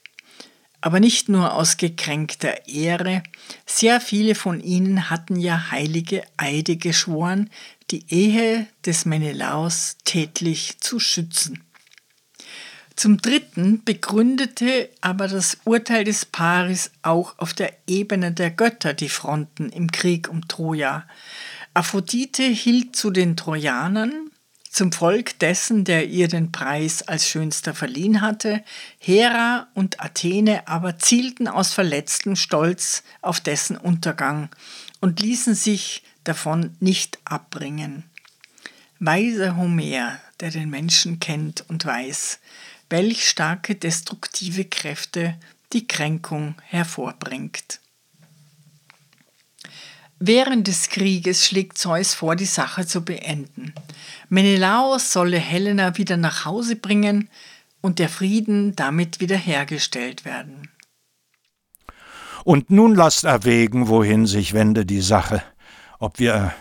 Aber 0.82 1.00
nicht 1.00 1.30
nur 1.30 1.54
aus 1.56 1.78
gekränkter 1.78 2.68
Ehre, 2.68 3.24
sehr 3.66 4.02
viele 4.02 4.36
von 4.36 4.60
ihnen 4.60 5.10
hatten 5.10 5.40
ja 5.40 5.72
heilige 5.72 6.24
Eide 6.38 6.76
geschworen, 6.76 7.50
die 7.90 8.06
Ehe 8.10 8.68
des 8.86 9.06
Menelaos 9.06 9.98
tätlich 10.04 10.80
zu 10.80 11.00
schützen. 11.00 11.64
Zum 12.96 13.18
Dritten 13.18 13.84
begründete 13.84 14.90
aber 15.02 15.28
das 15.28 15.58
Urteil 15.66 16.04
des 16.04 16.26
Paris 16.26 16.92
auch 17.02 17.38
auf 17.40 17.54
der 17.54 17.74
Ebene 17.88 18.32
der 18.32 18.52
Götter 18.52 18.94
die 18.94 19.10
Fronten 19.10 19.70
im 19.70 19.92
Krieg 19.92 20.30
um 20.30 20.48
Troja. 20.48 21.06
Aphrodite 21.74 22.44
hielt 22.44 22.96
zu 22.96 23.10
den 23.10 23.36
Trojanern, 23.36 24.30
zum 24.70 24.92
Volk 24.92 25.38
dessen, 25.40 25.86
der 25.86 26.08
ihr 26.08 26.28
den 26.28 26.52
Preis 26.52 27.04
als 27.04 27.28
schönster 27.28 27.76
verliehen 27.76 28.22
hatte, 28.22 28.64
Hera 28.98 29.68
und 29.76 30.00
Athene 30.00 30.68
aber 30.68 30.98
zielten 30.98 31.48
aus 31.48 31.74
verletztem 31.74 32.36
Stolz 32.36 33.04
auf 33.22 33.40
dessen 33.40 33.78
Untergang 33.78 34.50
und 35.00 35.20
ließen 35.20 35.54
sich 35.54 36.04
davon 36.24 36.76
nicht 36.80 37.20
abbringen. 37.26 38.04
Weiser 39.00 39.58
Homer, 39.58 40.20
der 40.40 40.50
den 40.50 40.70
Menschen 40.70 41.20
kennt 41.20 41.66
und 41.70 41.86
weiß, 41.86 42.40
welch 42.94 43.28
starke 43.28 43.74
destruktive 43.74 44.66
Kräfte 44.66 45.34
die 45.74 45.88
Kränkung 45.88 46.54
hervorbringt. 46.62 47.80
Während 50.20 50.68
des 50.68 50.90
Krieges 50.90 51.44
schlägt 51.44 51.80
Zeus 51.80 52.14
vor, 52.14 52.36
die 52.36 52.46
Sache 52.46 52.86
zu 52.86 53.04
beenden. 53.04 53.74
Menelaos 54.30 55.12
solle 55.12 55.40
Helena 55.40 55.98
wieder 55.98 56.18
nach 56.18 56.46
Hause 56.46 56.76
bringen 56.76 57.30
und 57.82 57.98
der 57.98 58.10
Frieden 58.10 58.76
damit 58.76 59.20
wiederhergestellt 59.20 60.24
werden. 60.24 60.70
Und 62.44 62.70
nun 62.70 62.94
lasst 62.94 63.24
erwägen, 63.24 63.88
wohin 63.88 64.28
sich 64.28 64.54
wende 64.54 64.86
die 64.86 65.02
Sache, 65.02 65.42
ob 65.98 66.20
wir 66.20 66.54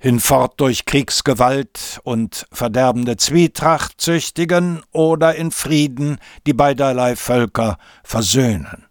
hinfort 0.00 0.58
durch 0.58 0.86
Kriegsgewalt 0.86 2.00
und 2.02 2.46
verderbende 2.50 3.16
Zwietracht 3.16 4.00
züchtigen 4.00 4.82
oder 4.90 5.34
in 5.36 5.52
Frieden 5.52 6.18
die 6.46 6.54
beiderlei 6.54 7.14
Völker 7.14 7.78
versöhnen. 8.02 8.86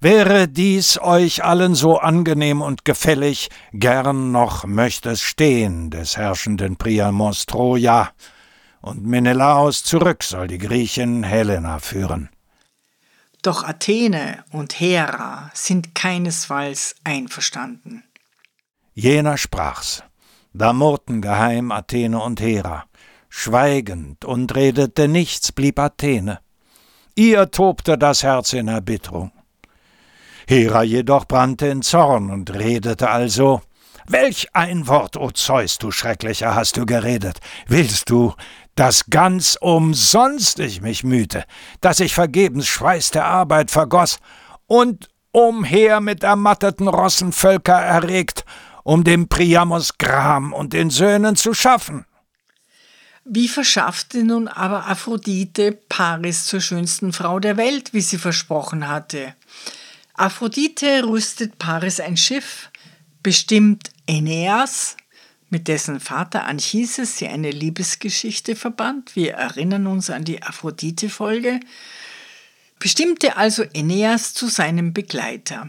Wäre 0.00 0.46
dies 0.46 1.00
euch 1.00 1.42
allen 1.44 1.74
so 1.74 1.98
angenehm 1.98 2.60
und 2.60 2.84
gefällig, 2.84 3.48
gern 3.72 4.30
noch 4.30 4.64
möcht 4.64 5.06
es 5.06 5.22
stehen 5.22 5.90
des 5.90 6.16
herrschenden 6.16 6.76
Priamos 6.76 7.46
Troja, 7.46 8.10
und 8.80 9.04
Menelaos 9.04 9.82
zurück 9.82 10.22
soll 10.22 10.46
die 10.46 10.58
Griechen 10.58 11.24
Helena 11.24 11.80
führen. 11.80 12.28
Doch 13.42 13.64
Athene 13.64 14.44
und 14.50 14.78
Hera 14.78 15.50
sind 15.52 15.94
keinesfalls 15.94 16.94
einverstanden. 17.04 18.04
Jener 18.98 19.36
sprach's. 19.36 20.02
Da 20.52 20.72
murrten 20.72 21.22
geheim 21.22 21.70
Athene 21.70 22.20
und 22.20 22.40
Hera. 22.40 22.86
Schweigend 23.28 24.24
und 24.24 24.56
redete 24.56 25.06
nichts 25.06 25.52
blieb 25.52 25.78
Athene. 25.78 26.40
Ihr 27.14 27.48
tobte 27.52 27.96
das 27.96 28.24
Herz 28.24 28.54
in 28.54 28.66
Erbitterung. 28.66 29.30
Hera 30.48 30.82
jedoch 30.82 31.26
brannte 31.26 31.68
in 31.68 31.82
Zorn 31.82 32.28
und 32.28 32.52
redete 32.52 33.08
also 33.08 33.62
Welch 34.08 34.48
ein 34.52 34.88
Wort, 34.88 35.16
o 35.16 35.30
Zeus, 35.30 35.78
du 35.78 35.92
Schrecklicher, 35.92 36.56
hast 36.56 36.76
du 36.76 36.84
geredet. 36.84 37.38
Willst 37.68 38.10
du, 38.10 38.34
dass 38.74 39.06
ganz 39.10 39.56
umsonst 39.60 40.58
ich 40.58 40.80
mich 40.80 41.04
mühte, 41.04 41.44
dass 41.80 42.00
ich 42.00 42.14
vergebens 42.14 42.66
Schweiß 42.66 43.12
der 43.12 43.26
Arbeit 43.26 43.70
vergoß 43.70 44.18
und 44.66 45.08
umher 45.30 46.00
mit 46.00 46.24
ermatteten 46.24 46.88
Rossen 46.88 47.30
Völker 47.30 47.78
erregt, 47.80 48.44
um 48.88 49.04
dem 49.04 49.28
Priamos 49.28 49.98
Gram 49.98 50.54
und 50.54 50.72
den 50.72 50.88
Söhnen 50.88 51.36
zu 51.36 51.52
schaffen? 51.52 52.06
Wie 53.22 53.46
verschaffte 53.46 54.24
nun 54.24 54.48
aber 54.48 54.86
Aphrodite 54.86 55.72
Paris 55.90 56.46
zur 56.46 56.62
schönsten 56.62 57.12
Frau 57.12 57.38
der 57.38 57.58
Welt, 57.58 57.92
wie 57.92 58.00
sie 58.00 58.16
versprochen 58.16 58.88
hatte? 58.88 59.34
Aphrodite 60.14 61.04
rüstet 61.06 61.58
Paris 61.58 62.00
ein 62.00 62.16
Schiff, 62.16 62.70
bestimmt 63.22 63.90
Aeneas, 64.08 64.96
mit 65.50 65.68
dessen 65.68 66.00
Vater 66.00 66.46
Anchises 66.46 67.18
sie 67.18 67.28
eine 67.28 67.50
Liebesgeschichte 67.50 68.56
verband. 68.56 69.14
Wir 69.14 69.34
erinnern 69.34 69.86
uns 69.86 70.08
an 70.08 70.24
die 70.24 70.42
Aphrodite-Folge. 70.42 71.60
Bestimmte 72.78 73.36
also 73.36 73.64
Aeneas 73.74 74.32
zu 74.32 74.48
seinem 74.48 74.94
Begleiter. 74.94 75.68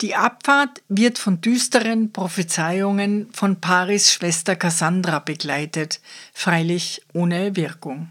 Die 0.00 0.14
Abfahrt 0.14 0.80
wird 0.88 1.18
von 1.18 1.42
düsteren 1.42 2.10
Prophezeiungen 2.10 3.30
von 3.34 3.60
Paris 3.60 4.14
Schwester 4.14 4.56
Cassandra 4.56 5.18
begleitet, 5.18 6.00
freilich 6.32 7.02
ohne 7.12 7.54
Wirkung. 7.54 8.10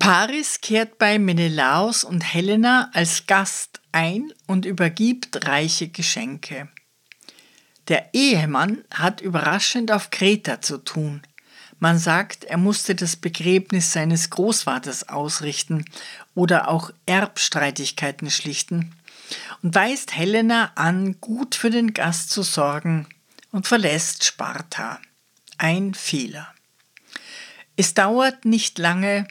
Paris 0.00 0.60
kehrt 0.60 0.98
bei 0.98 1.20
Menelaos 1.20 2.02
und 2.02 2.22
Helena 2.22 2.90
als 2.92 3.28
Gast 3.28 3.80
ein 3.92 4.32
und 4.48 4.64
übergibt 4.64 5.46
reiche 5.46 5.86
Geschenke. 5.86 6.68
Der 7.86 8.12
Ehemann 8.12 8.82
hat 8.92 9.20
überraschend 9.20 9.92
auf 9.92 10.10
Kreta 10.10 10.60
zu 10.60 10.78
tun. 10.78 11.22
Man 11.78 11.98
sagt, 11.98 12.44
er 12.44 12.56
musste 12.56 12.96
das 12.96 13.14
Begräbnis 13.14 13.92
seines 13.92 14.30
Großvaters 14.30 15.08
ausrichten 15.08 15.84
oder 16.34 16.68
auch 16.68 16.90
Erbstreitigkeiten 17.06 18.28
schlichten 18.28 18.92
weist 19.64 20.14
Helena 20.14 20.72
an, 20.74 21.18
gut 21.22 21.54
für 21.54 21.70
den 21.70 21.94
Gast 21.94 22.28
zu 22.28 22.42
sorgen 22.42 23.06
und 23.50 23.66
verlässt 23.66 24.24
Sparta. 24.24 25.00
Ein 25.56 25.94
Fehler. 25.94 26.52
Es 27.74 27.94
dauert 27.94 28.44
nicht 28.44 28.78
lange, 28.78 29.26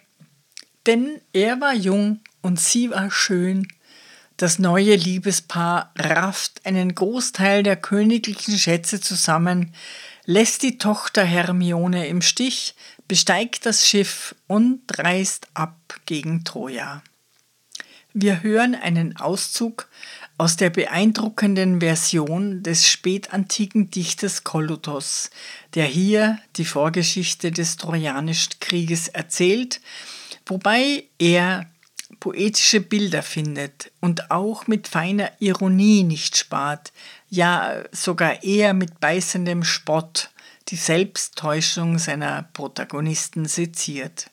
Denn 0.86 1.22
er 1.32 1.62
war 1.62 1.74
jung 1.74 2.20
und 2.42 2.60
sie 2.60 2.90
war 2.90 3.10
schön. 3.10 3.70
Das 4.36 4.60
neue 4.60 4.96
Liebespaar 4.96 5.94
rafft 5.98 6.66
einen 6.66 6.94
Großteil 6.94 7.64
der 7.64 7.78
königlichen 7.78 8.58
Schätze 8.58 9.00
zusammen, 9.00 9.74
lässt 10.26 10.64
die 10.64 10.78
Tochter 10.78 11.24
Hermione 11.24 12.08
im 12.08 12.22
Stich, 12.22 12.76
besteigt 13.08 13.66
das 13.66 13.88
Schiff 13.88 14.36
und 14.48 14.82
reist 14.98 15.48
ab 15.54 16.02
gegen 16.06 16.44
Troja. 16.44 17.02
Wir 18.14 18.44
hören 18.44 18.76
einen 18.76 19.18
Auszug 19.18 19.88
aus 20.38 20.58
der 20.58 20.70
beeindruckenden 20.70 21.80
Version 21.80 22.64
des 22.64 22.88
spätantiken 22.88 23.92
Dichters 23.92 24.44
Kolutos, 24.44 25.30
der 25.76 25.86
hier 25.86 26.40
die 26.56 26.66
Vorgeschichte 26.66 27.52
des 27.52 27.78
Trojanischen 27.78 28.54
Krieges 28.60 29.08
erzählt, 29.08 29.80
wobei 30.46 31.06
er 31.20 31.70
poetische 32.20 32.80
Bilder 32.80 33.22
findet 33.22 33.92
und 34.00 34.32
auch 34.32 34.68
mit 34.68 34.88
feiner 34.88 35.32
Ironie 35.40 36.04
nicht 36.04 36.38
spart, 36.38 36.94
ja 37.30 37.84
sogar 37.92 38.44
eher 38.44 38.74
mit 38.74 39.00
beißendem 39.00 39.64
Spott 39.64 40.30
die 40.70 40.78
Selbsttäuschung 40.78 42.00
seiner 42.00 42.44
Protagonisten 42.54 43.46
seziert. 43.46 44.30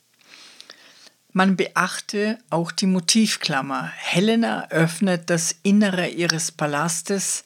Man 1.32 1.56
beachte 1.56 2.38
auch 2.50 2.72
die 2.72 2.86
Motivklammer. 2.86 3.92
Helena 3.96 4.68
öffnet 4.70 5.30
das 5.30 5.54
Innere 5.62 6.08
ihres 6.08 6.50
Palastes 6.50 7.44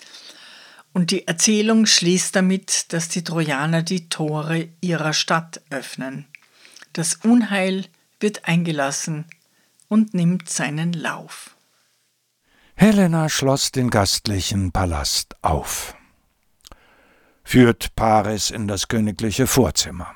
und 0.94 1.10
die 1.10 1.26
Erzählung 1.26 1.84
schließt 1.84 2.34
damit, 2.34 2.92
dass 2.92 3.08
die 3.08 3.24
Trojaner 3.24 3.82
die 3.82 4.08
Tore 4.08 4.68
ihrer 4.80 5.12
Stadt 5.12 5.60
öffnen. 5.68 6.26
Das 6.94 7.16
Unheil 7.16 7.86
wird 8.20 8.46
eingelassen 8.48 9.26
und 9.88 10.14
nimmt 10.14 10.48
seinen 10.48 10.94
Lauf. 10.94 11.54
Helena 12.76 13.28
schloss 13.28 13.70
den 13.70 13.90
gastlichen 13.90 14.72
Palast 14.72 15.36
auf, 15.42 15.94
führt 17.44 17.94
Paris 17.94 18.50
in 18.50 18.66
das 18.66 18.88
königliche 18.88 19.46
Vorzimmer 19.46 20.14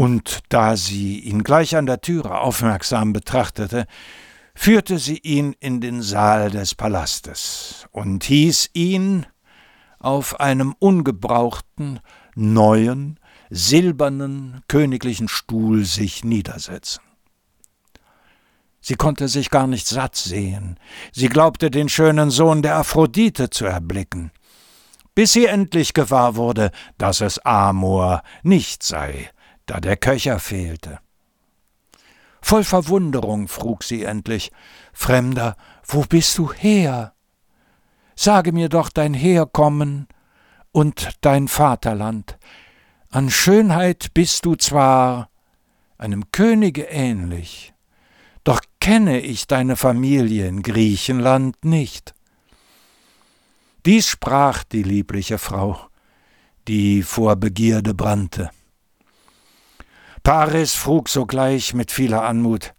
und 0.00 0.44
da 0.48 0.78
sie 0.78 1.18
ihn 1.18 1.44
gleich 1.44 1.76
an 1.76 1.84
der 1.84 2.00
Türe 2.00 2.40
aufmerksam 2.40 3.12
betrachtete, 3.12 3.84
führte 4.54 4.98
sie 4.98 5.18
ihn 5.18 5.54
in 5.60 5.82
den 5.82 6.00
Saal 6.00 6.50
des 6.50 6.74
Palastes 6.74 7.86
und 7.90 8.24
hieß 8.24 8.70
ihn 8.72 9.26
auf 9.98 10.40
einem 10.40 10.74
ungebrauchten, 10.78 12.00
neuen, 12.34 13.20
silbernen 13.50 14.62
königlichen 14.68 15.28
Stuhl 15.28 15.84
sich 15.84 16.24
niedersetzen. 16.24 17.02
Sie 18.80 18.94
konnte 18.94 19.28
sich 19.28 19.50
gar 19.50 19.66
nicht 19.66 19.86
satt 19.86 20.16
sehen, 20.16 20.80
sie 21.12 21.28
glaubte 21.28 21.70
den 21.70 21.90
schönen 21.90 22.30
Sohn 22.30 22.62
der 22.62 22.76
Aphrodite 22.76 23.50
zu 23.50 23.66
erblicken, 23.66 24.30
bis 25.14 25.34
sie 25.34 25.44
endlich 25.44 25.92
gewahr 25.92 26.36
wurde, 26.36 26.70
dass 26.96 27.20
es 27.20 27.38
Amor 27.40 28.22
nicht 28.42 28.82
sei, 28.82 29.28
da 29.70 29.78
der 29.78 29.96
Köcher 29.96 30.40
fehlte. 30.40 30.98
Voll 32.42 32.64
Verwunderung 32.64 33.46
frug 33.46 33.84
sie 33.84 34.02
endlich 34.02 34.50
Fremder, 34.92 35.56
wo 35.86 36.02
bist 36.02 36.36
du 36.38 36.52
her? 36.52 37.14
Sage 38.16 38.50
mir 38.50 38.68
doch 38.68 38.88
dein 38.90 39.14
Herkommen 39.14 40.08
und 40.72 41.10
dein 41.20 41.46
Vaterland. 41.46 42.36
An 43.10 43.30
Schönheit 43.30 44.12
bist 44.12 44.44
du 44.44 44.56
zwar 44.56 45.30
einem 45.98 46.32
Könige 46.32 46.82
ähnlich, 46.82 47.72
doch 48.42 48.60
kenne 48.80 49.20
ich 49.20 49.46
deine 49.46 49.76
Familie 49.76 50.48
in 50.48 50.62
Griechenland 50.62 51.64
nicht. 51.64 52.14
Dies 53.86 54.08
sprach 54.08 54.64
die 54.64 54.82
liebliche 54.82 55.38
Frau, 55.38 55.78
die 56.66 57.04
vor 57.04 57.36
Begierde 57.36 57.94
brannte. 57.94 58.50
Paris 60.22 60.74
frug 60.74 61.08
sogleich 61.08 61.72
mit 61.74 61.90
vieler 61.90 62.22
Anmut 62.22 62.74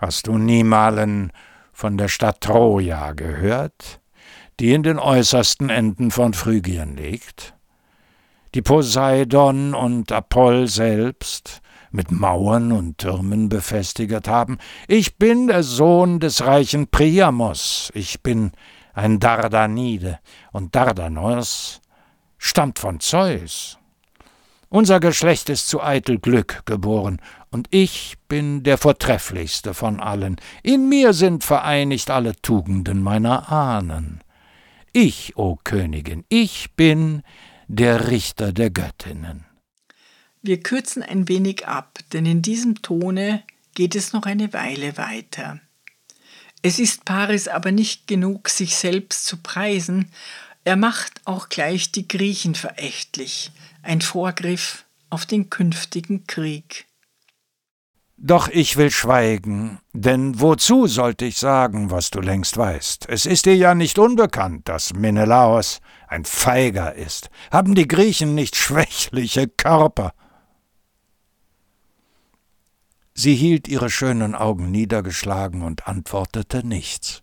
Hast 0.00 0.26
du 0.26 0.38
niemalen 0.38 1.30
von 1.72 1.96
der 1.96 2.08
Stadt 2.08 2.40
Troja 2.40 3.12
gehört, 3.12 4.00
die 4.58 4.72
in 4.72 4.82
den 4.82 4.98
äußersten 4.98 5.68
Enden 5.68 6.10
von 6.10 6.34
Phrygien 6.34 6.96
liegt? 6.96 7.54
Die 8.54 8.62
Poseidon 8.62 9.74
und 9.74 10.10
Apoll 10.10 10.66
selbst 10.66 11.60
mit 11.92 12.10
Mauern 12.10 12.72
und 12.72 12.98
Türmen 12.98 13.48
befestigt 13.48 14.26
haben. 14.26 14.58
Ich 14.88 15.18
bin 15.18 15.48
der 15.48 15.62
Sohn 15.62 16.18
des 16.18 16.44
reichen 16.44 16.88
Priamos, 16.88 17.90
ich 17.94 18.22
bin 18.22 18.52
ein 18.94 19.20
Dardanide, 19.20 20.18
und 20.52 20.74
Dardanos 20.74 21.80
stammt 22.38 22.78
von 22.78 23.00
Zeus. 23.00 23.79
Unser 24.72 25.00
Geschlecht 25.00 25.48
ist 25.48 25.68
zu 25.68 25.82
eitel 25.82 26.20
Glück 26.20 26.62
geboren, 26.64 27.20
und 27.50 27.66
ich 27.72 28.14
bin 28.28 28.62
der 28.62 28.78
vortrefflichste 28.78 29.74
von 29.74 29.98
allen. 29.98 30.36
In 30.62 30.88
mir 30.88 31.12
sind 31.12 31.42
vereinigt 31.42 32.08
alle 32.08 32.36
Tugenden 32.40 33.02
meiner 33.02 33.50
Ahnen. 33.50 34.22
Ich, 34.92 35.36
o 35.36 35.58
Königin, 35.64 36.24
ich 36.28 36.70
bin 36.76 37.24
der 37.66 38.10
Richter 38.12 38.52
der 38.52 38.70
Göttinnen. 38.70 39.44
Wir 40.40 40.62
kürzen 40.62 41.02
ein 41.02 41.28
wenig 41.28 41.66
ab, 41.66 41.98
denn 42.12 42.24
in 42.24 42.40
diesem 42.40 42.80
Tone 42.80 43.42
geht 43.74 43.96
es 43.96 44.12
noch 44.12 44.22
eine 44.22 44.52
Weile 44.52 44.96
weiter. 44.96 45.58
Es 46.62 46.78
ist 46.78 47.04
Paris 47.04 47.48
aber 47.48 47.72
nicht 47.72 48.06
genug, 48.06 48.48
sich 48.48 48.76
selbst 48.76 49.26
zu 49.26 49.36
preisen, 49.38 50.12
er 50.62 50.76
macht 50.76 51.22
auch 51.24 51.48
gleich 51.48 51.90
die 51.90 52.06
Griechen 52.06 52.54
verächtlich, 52.54 53.50
ein 53.82 54.00
Vorgriff 54.00 54.84
auf 55.10 55.26
den 55.26 55.50
künftigen 55.50 56.26
Krieg. 56.26 56.86
Doch 58.22 58.48
ich 58.48 58.76
will 58.76 58.90
schweigen, 58.90 59.78
denn 59.94 60.40
wozu 60.40 60.86
sollte 60.86 61.24
ich 61.24 61.38
sagen, 61.38 61.90
was 61.90 62.10
du 62.10 62.20
längst 62.20 62.58
weißt? 62.58 63.08
Es 63.08 63.24
ist 63.24 63.46
dir 63.46 63.56
ja 63.56 63.74
nicht 63.74 63.98
unbekannt, 63.98 64.68
dass 64.68 64.92
Menelaos 64.92 65.80
ein 66.06 66.26
Feiger 66.26 66.94
ist. 66.94 67.30
Haben 67.50 67.74
die 67.74 67.88
Griechen 67.88 68.34
nicht 68.34 68.56
schwächliche 68.56 69.48
Körper? 69.48 70.12
Sie 73.14 73.34
hielt 73.34 73.68
ihre 73.68 73.88
schönen 73.88 74.34
Augen 74.34 74.70
niedergeschlagen 74.70 75.62
und 75.62 75.88
antwortete 75.88 76.66
nichts. 76.66 77.22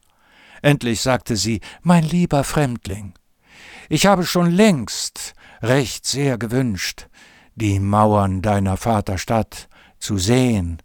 Endlich 0.64 1.01
sagte 1.01 1.36
sie 1.36 1.62
Mein 1.84 2.03
lieber 2.03 2.43
Fremdling, 2.43 3.14
ich 3.89 4.08
habe 4.08 4.26
schon 4.26 4.51
längst 4.51 5.36
recht 5.62 6.05
sehr 6.05 6.38
gewünscht, 6.38 7.08
die 7.55 7.80
Mauern 7.80 8.41
deiner 8.41 8.78
Vaterstadt 8.78 9.68
zu 9.99 10.18
sehen, 10.18 10.82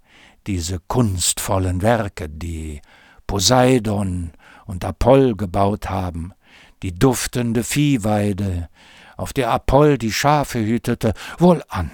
diese 0.46 0.80
kunstvollen 0.80 1.82
Werke, 1.82 2.28
die 2.28 2.80
Poseidon 3.26 4.32
und 4.66 4.84
Apoll 4.84 5.36
gebaut 5.36 5.90
haben, 5.90 6.32
die 6.82 6.94
duftende 6.94 7.64
Viehweide, 7.64 8.68
auf 9.16 9.32
der 9.32 9.50
Apoll 9.50 9.98
die 9.98 10.12
Schafe 10.12 10.58
hütete, 10.58 11.12
wohlan. 11.38 11.90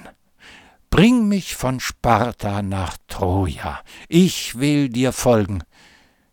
Bring 0.90 1.28
mich 1.28 1.54
von 1.54 1.80
Sparta 1.80 2.62
nach 2.62 2.96
Troja, 3.08 3.80
ich 4.08 4.58
will 4.58 4.88
dir 4.88 5.12
folgen, 5.12 5.62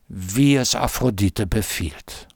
wie 0.07 0.55
es 0.55 0.75
Aphrodite 0.75 1.45
befiehlt. 1.47 2.27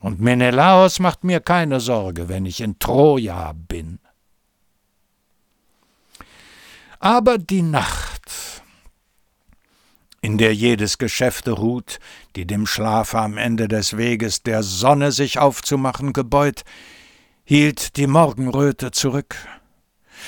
Und 0.00 0.20
Menelaos 0.20 0.98
macht 0.98 1.24
mir 1.24 1.40
keine 1.40 1.78
Sorge, 1.80 2.28
wenn 2.28 2.46
ich 2.46 2.60
in 2.60 2.78
Troja 2.78 3.52
bin. 3.52 3.98
Aber 6.98 7.38
die 7.38 7.62
Nacht, 7.62 8.62
in 10.22 10.36
der 10.38 10.54
jedes 10.54 10.98
Geschäfte 10.98 11.52
ruht, 11.52 11.98
die 12.36 12.46
dem 12.46 12.66
Schlafe 12.66 13.18
am 13.18 13.36
Ende 13.36 13.68
des 13.68 13.96
Weges 13.96 14.42
der 14.42 14.62
Sonne 14.62 15.12
sich 15.12 15.38
aufzumachen 15.38 16.12
gebeut, 16.12 16.62
hielt 17.44 17.96
die 17.96 18.06
Morgenröte 18.06 18.90
zurück. 18.90 19.36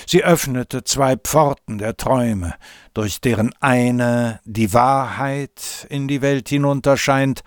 Sie 0.07 0.25
öffnete 0.25 0.85
zwei 0.85 1.17
Pforten 1.17 1.79
der 1.79 1.97
Träume, 1.97 2.55
durch 2.95 3.21
deren 3.21 3.53
eine 3.61 4.41
die 4.45 4.73
Wahrheit 4.73 5.87
in 5.91 6.09
die 6.09 6.23
Welt 6.23 6.49
hinunterscheint, 6.49 7.43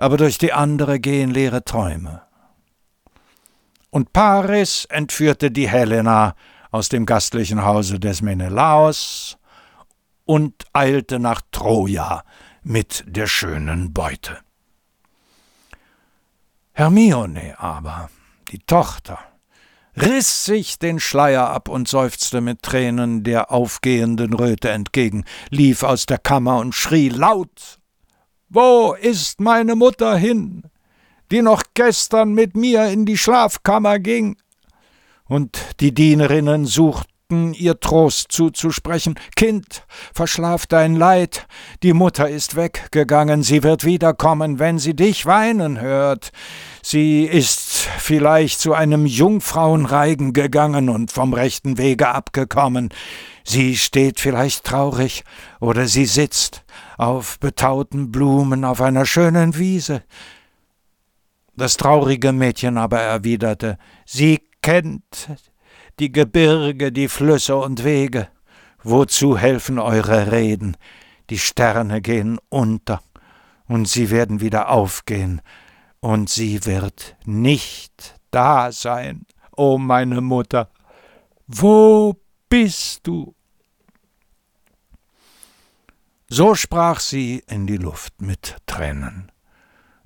aber 0.00 0.16
durch 0.16 0.38
die 0.38 0.52
andere 0.52 0.98
gehen 0.98 1.30
leere 1.30 1.62
Träume. 1.62 2.22
Und 3.90 4.12
Paris 4.14 4.86
entführte 4.86 5.50
die 5.50 5.68
Helena 5.68 6.34
aus 6.70 6.88
dem 6.88 7.04
gastlichen 7.04 7.64
Hause 7.64 8.00
des 8.00 8.22
Menelaos 8.22 9.36
und 10.24 10.64
eilte 10.72 11.18
nach 11.18 11.42
Troja 11.52 12.22
mit 12.62 13.04
der 13.06 13.26
schönen 13.26 13.92
Beute. 13.92 14.38
Hermione 16.72 17.56
aber, 17.58 18.08
die 18.48 18.60
Tochter, 18.60 19.18
riss 20.00 20.46
sich 20.46 20.78
den 20.78 20.98
Schleier 20.98 21.50
ab 21.50 21.68
und 21.68 21.88
seufzte 21.88 22.40
mit 22.40 22.62
Tränen 22.62 23.22
der 23.22 23.50
aufgehenden 23.50 24.32
Röte 24.32 24.70
entgegen, 24.70 25.24
lief 25.50 25.82
aus 25.82 26.06
der 26.06 26.18
Kammer 26.18 26.58
und 26.58 26.74
schrie 26.74 27.10
laut 27.10 27.79
Wo 28.52 28.96
ist 29.00 29.40
meine 29.40 29.76
Mutter 29.76 30.16
hin, 30.16 30.64
die 31.30 31.40
noch 31.40 31.62
gestern 31.74 32.32
mit 32.32 32.56
mir 32.56 32.86
in 32.88 33.06
die 33.06 33.16
Schlafkammer 33.16 34.00
ging? 34.00 34.38
Und 35.28 35.56
die 35.78 35.94
Dienerinnen 35.94 36.66
suchten 36.66 37.54
ihr 37.54 37.78
Trost 37.78 38.32
zuzusprechen. 38.32 39.14
Kind, 39.36 39.86
verschlaf 40.12 40.66
dein 40.66 40.96
Leid, 40.96 41.46
die 41.84 41.92
Mutter 41.92 42.28
ist 42.28 42.56
weggegangen, 42.56 43.44
sie 43.44 43.62
wird 43.62 43.84
wiederkommen, 43.84 44.58
wenn 44.58 44.80
sie 44.80 44.96
dich 44.96 45.26
weinen 45.26 45.80
hört. 45.80 46.32
Sie 46.82 47.24
ist 47.24 47.88
vielleicht 47.98 48.60
zu 48.60 48.72
einem 48.72 49.04
Jungfrauenreigen 49.04 50.32
gegangen 50.32 50.88
und 50.88 51.12
vom 51.12 51.34
rechten 51.34 51.76
Wege 51.78 52.08
abgekommen. 52.08 52.88
Sie 53.44 53.76
steht 53.76 54.20
vielleicht 54.20 54.64
traurig, 54.64 55.24
oder 55.60 55.86
sie 55.86 56.06
sitzt 56.06 56.64
auf 56.96 57.38
betauten 57.38 58.10
Blumen 58.10 58.64
auf 58.64 58.80
einer 58.80 59.04
schönen 59.04 59.56
Wiese. 59.58 60.02
Das 61.56 61.76
traurige 61.76 62.32
Mädchen 62.32 62.78
aber 62.78 63.00
erwiderte, 63.00 63.76
sie 64.06 64.40
kennt 64.62 65.28
die 65.98 66.12
Gebirge, 66.12 66.92
die 66.92 67.08
Flüsse 67.08 67.56
und 67.56 67.84
Wege. 67.84 68.28
Wozu 68.82 69.36
helfen 69.36 69.78
eure 69.78 70.32
Reden? 70.32 70.76
Die 71.28 71.38
Sterne 71.38 72.00
gehen 72.00 72.38
unter, 72.48 73.02
und 73.68 73.86
sie 73.86 74.10
werden 74.10 74.40
wieder 74.40 74.70
aufgehen, 74.70 75.42
und 76.00 76.28
sie 76.28 76.64
wird 76.64 77.16
nicht 77.24 78.20
da 78.30 78.72
sein, 78.72 79.26
o 79.52 79.74
oh 79.74 79.78
meine 79.78 80.20
Mutter. 80.20 80.70
Wo 81.46 82.16
bist 82.48 83.06
du? 83.06 83.34
So 86.28 86.54
sprach 86.54 87.00
sie 87.00 87.42
in 87.48 87.66
die 87.66 87.76
Luft 87.76 88.22
mit 88.22 88.56
Tränen, 88.66 89.32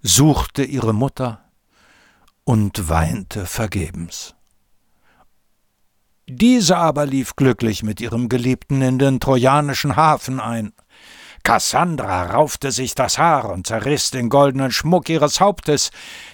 suchte 0.00 0.64
ihre 0.64 0.94
Mutter 0.94 1.44
und 2.44 2.88
weinte 2.88 3.46
vergebens. 3.46 4.34
Diese 6.26 6.78
aber 6.78 7.04
lief 7.04 7.36
glücklich 7.36 7.82
mit 7.82 8.00
ihrem 8.00 8.30
Geliebten 8.30 8.80
in 8.80 8.98
den 8.98 9.20
trojanischen 9.20 9.96
Hafen 9.96 10.40
ein. 10.40 10.72
Kassandra 11.44 12.24
raufte 12.32 12.72
sich 12.72 12.94
das 12.94 13.18
Haar 13.18 13.50
und 13.50 13.66
zerriss 13.66 14.10
den 14.10 14.30
goldenen 14.30 14.72
Schmuck 14.72 15.10
ihres 15.10 15.40
Hauptes, 15.40 15.90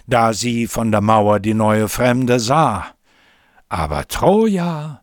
da 0.07 0.33
sie 0.33 0.69
von 0.69 0.93
der 0.93 1.01
Mauer 1.01 1.41
die 1.41 1.53
neue 1.53 1.89
Fremde 1.89 2.39
sah. 2.39 2.87
Aber 3.69 4.07
Troja 4.07 5.03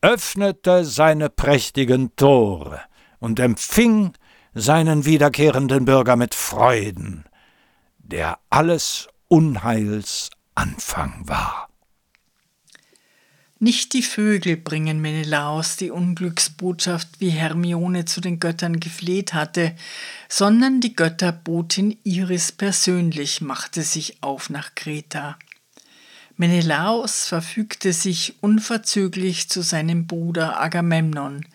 öffnete 0.00 0.84
seine 0.84 1.30
prächtigen 1.30 2.14
Tore 2.14 2.80
und 3.18 3.40
empfing 3.40 4.12
seinen 4.54 5.04
wiederkehrenden 5.04 5.84
Bürger 5.84 6.14
mit 6.14 6.34
Freuden, 6.34 7.24
der 7.98 8.38
alles 8.50 9.08
Unheils 9.28 10.30
Anfang 10.54 11.22
war. 11.24 11.68
Nicht 13.64 13.94
die 13.94 14.02
Vögel 14.02 14.58
bringen 14.58 15.00
Menelaos 15.00 15.76
die 15.76 15.90
Unglücksbotschaft, 15.90 17.08
wie 17.18 17.30
Hermione 17.30 18.04
zu 18.04 18.20
den 18.20 18.38
Göttern 18.38 18.78
gefleht 18.78 19.32
hatte, 19.32 19.74
sondern 20.28 20.82
die 20.82 20.94
Götterbotin 20.94 21.96
Iris 22.04 22.52
persönlich 22.52 23.40
machte 23.40 23.80
sich 23.80 24.22
auf 24.22 24.50
nach 24.50 24.74
Kreta. 24.74 25.38
Menelaos 26.36 27.26
verfügte 27.26 27.94
sich 27.94 28.34
unverzüglich 28.42 29.48
zu 29.48 29.62
seinem 29.62 30.06
Bruder 30.06 30.60
Agamemnon, 30.60 31.46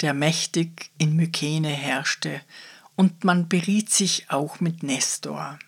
der 0.00 0.14
mächtig 0.14 0.90
in 0.96 1.16
Mykene 1.16 1.68
herrschte, 1.68 2.40
und 2.96 3.24
man 3.24 3.46
beriet 3.46 3.90
sich 3.90 4.30
auch 4.30 4.60
mit 4.60 4.82
Nestor. 4.82 5.58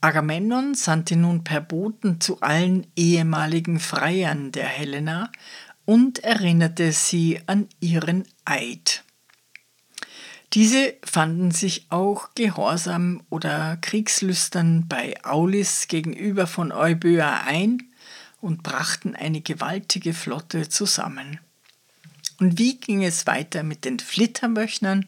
Agamemnon 0.00 0.74
sandte 0.74 1.16
nun 1.16 1.42
per 1.44 1.60
Boten 1.60 2.20
zu 2.20 2.40
allen 2.40 2.86
ehemaligen 2.96 3.80
Freiern 3.80 4.52
der 4.52 4.66
Helena 4.66 5.30
und 5.84 6.22
erinnerte 6.22 6.92
sie 6.92 7.40
an 7.46 7.68
ihren 7.80 8.24
Eid. 8.44 9.04
Diese 10.52 10.94
fanden 11.02 11.50
sich 11.50 11.86
auch 11.90 12.34
gehorsam 12.34 13.22
oder 13.30 13.76
kriegslüstern 13.78 14.86
bei 14.88 15.22
Aulis 15.24 15.88
gegenüber 15.88 16.46
von 16.46 16.72
Euböa 16.72 17.42
ein 17.46 17.82
und 18.40 18.62
brachten 18.62 19.16
eine 19.16 19.40
gewaltige 19.40 20.14
Flotte 20.14 20.68
zusammen. 20.68 21.40
Und 22.38 22.58
wie 22.58 22.78
ging 22.78 23.02
es 23.02 23.26
weiter 23.26 23.62
mit 23.62 23.84
den 23.84 23.98
Flittermöchnern? 23.98 25.06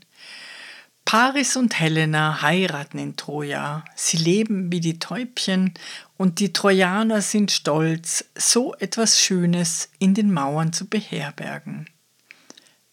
Paris 1.10 1.56
und 1.56 1.80
Helena 1.80 2.42
heiraten 2.42 2.98
in 2.98 3.16
Troja. 3.16 3.82
Sie 3.96 4.18
leben 4.18 4.70
wie 4.70 4.80
die 4.80 4.98
Täubchen 4.98 5.72
und 6.18 6.38
die 6.38 6.52
Trojaner 6.52 7.22
sind 7.22 7.50
stolz, 7.50 8.26
so 8.34 8.74
etwas 8.74 9.18
Schönes 9.18 9.88
in 9.98 10.12
den 10.12 10.30
Mauern 10.30 10.74
zu 10.74 10.86
beherbergen. 10.86 11.88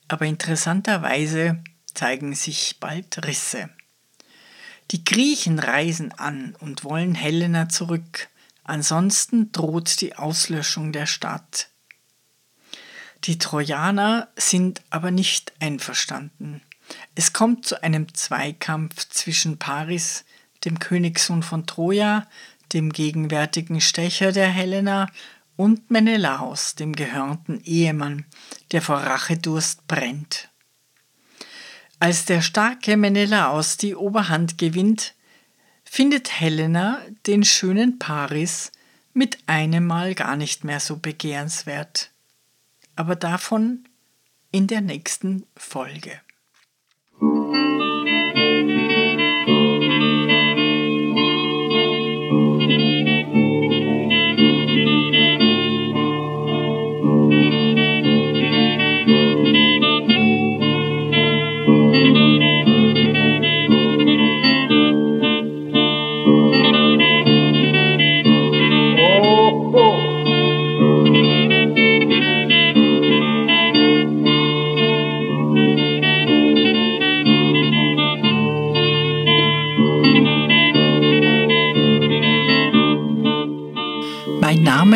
Aber 0.08 0.26
interessanterweise 0.26 1.62
zeigen 1.94 2.34
sich 2.36 2.78
bald 2.80 3.28
Risse. 3.28 3.70
Die 4.92 5.04
Griechen 5.04 5.60
reisen 5.60 6.14
an 6.14 6.56
und 6.62 6.86
wollen 6.86 7.16
Helena 7.16 7.68
zurück, 7.68 8.30
ansonsten 8.64 9.52
droht 9.52 10.00
die 10.00 10.16
Auslöschung 10.16 10.94
der 10.94 11.06
Stadt. 11.06 11.68
Die 13.26 13.40
Trojaner 13.40 14.30
sind 14.38 14.84
aber 14.90 15.12
nicht 15.12 15.52
einverstanden. 15.60 16.62
Es 17.16 17.34
kommt 17.34 17.66
zu 17.66 17.82
einem 17.82 18.14
Zweikampf 18.14 19.10
zwischen 19.10 19.58
Paris, 19.58 20.26
dem 20.66 20.80
Königssohn 20.80 21.44
von 21.44 21.66
Troja, 21.66 22.28
dem 22.74 22.92
gegenwärtigen 22.92 23.82
Stecher 23.82 24.32
der 24.32 24.50
Helena, 24.50 25.08
und 25.58 25.90
Menelaos, 25.90 26.76
dem 26.76 26.94
gehörnten 26.94 27.62
Ehemann, 27.64 28.26
der 28.72 28.82
vor 28.82 28.98
Rachedurst 28.98 29.88
brennt. 29.88 30.50
Als 32.00 32.26
der 32.26 32.42
starke 32.42 32.98
Menelaos 32.98 33.78
die 33.78 33.96
Oberhand 33.96 34.58
gewinnt, 34.58 35.14
findet 35.86 36.40
Helena 36.42 37.00
den 37.26 37.46
schönen 37.46 38.00
Paris 38.00 38.72
mit 39.14 39.38
einem 39.48 39.88
Mal 39.88 40.14
gar 40.14 40.36
nicht 40.36 40.66
mehr 40.66 40.82
so 40.82 40.98
begehrenswert. 40.98 42.12
Aber 42.98 43.16
davon 43.16 43.88
in 44.52 44.68
der 44.68 44.82
nächsten 44.82 45.46
Folge. 45.56 46.20
Mm-hmm. 47.22 47.65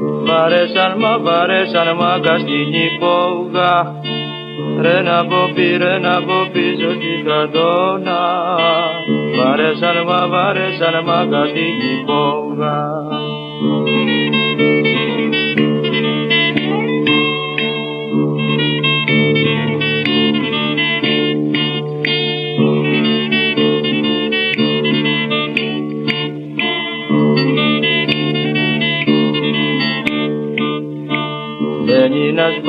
Βαρέσαν 0.00 0.94
μα, 0.98 1.18
βαρέσαν 1.18 1.96
μα 2.00 2.16
στην 2.38 2.72
υπόγα. 2.88 3.94
Ρε 4.80 5.02
να 5.02 5.26
πω 5.26 5.50
πήρε, 5.54 5.98
να 5.98 6.22
πω 6.22 6.48
πίσω 6.52 6.88
τη 7.00 7.20
στρατόνα 7.20 8.20
Βαρέσαν 9.36 9.96
μα, 10.06 10.28
βαρέσαν 10.28 11.02
μα 11.04 11.46
στην 11.50 11.76
υπόγα 12.00 12.76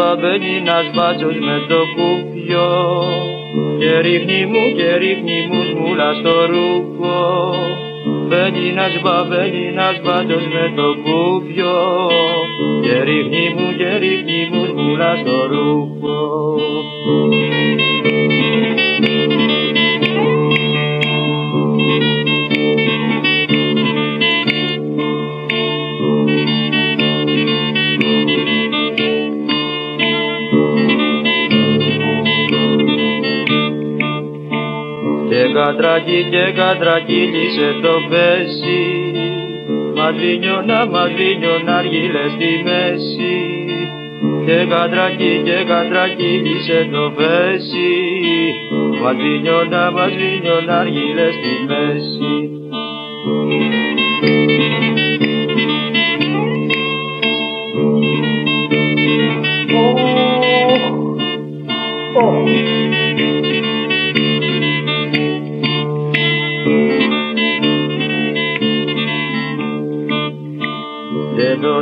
babelina 0.02 0.78
žbačoš 0.84 1.36
me 1.46 1.56
dokupio 1.70 2.68
Kerihni 3.82 4.40
mu, 4.52 4.64
kerihni 4.78 5.38
mu 5.50 5.60
žmulaš 5.70 6.18
to 6.24 6.36
ruko 6.52 7.18
Belina 8.30 8.86
žba, 8.94 9.16
belina 9.30 9.88
žbačoš 9.98 10.46
me 10.54 10.66
dokupio 10.80 11.76
Kerihni 12.86 13.46
mu, 13.56 13.68
kerihni 13.80 14.42
mu 14.52 14.66
žmulaš 14.72 15.24
to 15.26 15.40
ruko 15.54 16.18
κατρακί 35.54 36.28
και 36.32 36.52
κατρακύλισε 36.56 37.70
το 37.82 37.94
πέσι 38.10 38.82
Μαδρίνιωνα, 39.96 40.86
μαδρίνιωνα 40.86 41.76
αργύλε 41.78 42.24
στη 42.36 42.52
μέση. 42.66 43.36
Και 44.46 44.66
κατρακί 44.70 45.42
και 45.44 45.64
κατρακύλισε 45.68 46.90
το 46.92 47.12
πέσι 47.18 47.92
Μαδρίνιωνα, 49.02 49.92
μαδρίνιωνα 49.92 50.78
αργύλε 50.80 51.28
στη 51.38 51.54
μέση 51.68 52.41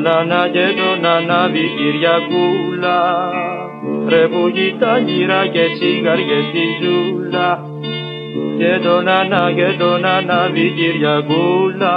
τον 0.03 0.07
Ανά 0.07 0.47
και 0.47 0.67
τον 0.79 1.05
Ανάβη 1.05 1.71
Κυριακούλα. 1.77 2.99
Ρε 4.07 4.27
που 4.27 4.51
τα 4.79 4.97
γύρα 4.97 5.47
και 5.47 5.65
τσιγαριές 5.73 6.45
στη 6.49 6.65
ζούλα. 6.81 7.59
Και 8.57 8.79
τον 8.83 9.07
Ανά 9.07 9.51
και 9.55 9.75
τον 9.79 10.05
Ανάβη 10.05 10.73
Κυριακούλα. 10.77 11.95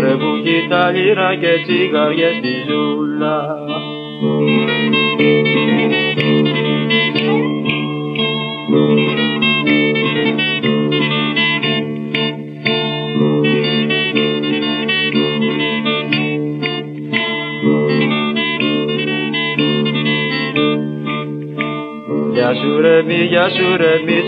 Ρε 0.00 0.14
που 0.20 0.32
τα 0.68 0.90
γύρα 0.90 1.34
και 1.40 1.52
τσιγαριές 1.64 2.36
στη 2.36 2.52
ζούλα 2.66 2.89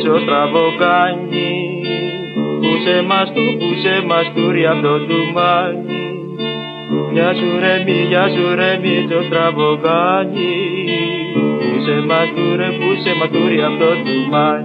πίσω 0.03 0.19
στραβοκάνι 0.19 1.53
Πούσε 2.61 3.03
μας 3.07 3.33
του, 3.33 3.57
πούσε 3.59 4.05
μας 4.07 4.33
τούρι 4.35 4.67
αυτό 4.67 4.99
το 4.99 5.07
τουμάνι 5.07 6.03
Γεια 7.13 7.35
σου 7.35 7.59
ρε 7.61 7.83
μη, 7.85 8.07
γεια 8.09 8.29
σου 8.29 8.55
ρε 8.55 8.79
μη 8.83 9.07
το 9.09 9.23
στραβοκάνι 9.27 10.55
Πούσε 11.35 12.05
μας 12.07 12.29
του 12.35 12.57
ρε, 12.57 12.69
πούσε 12.81 13.15
μας 13.19 13.29
τούρι 13.29 13.63
απ' 13.63 13.79
το 13.79 13.91
τουμάνι 14.05 14.62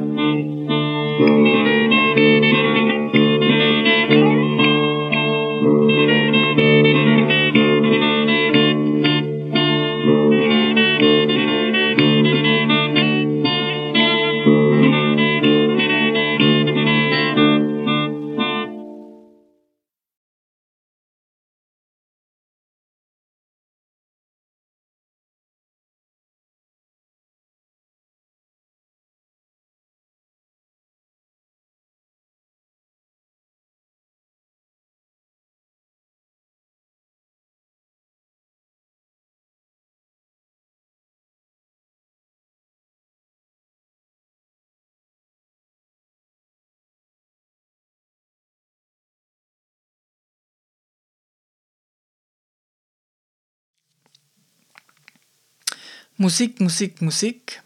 Musik, 56.17 56.59
Musik, 56.59 57.01
Musik. 57.01 57.61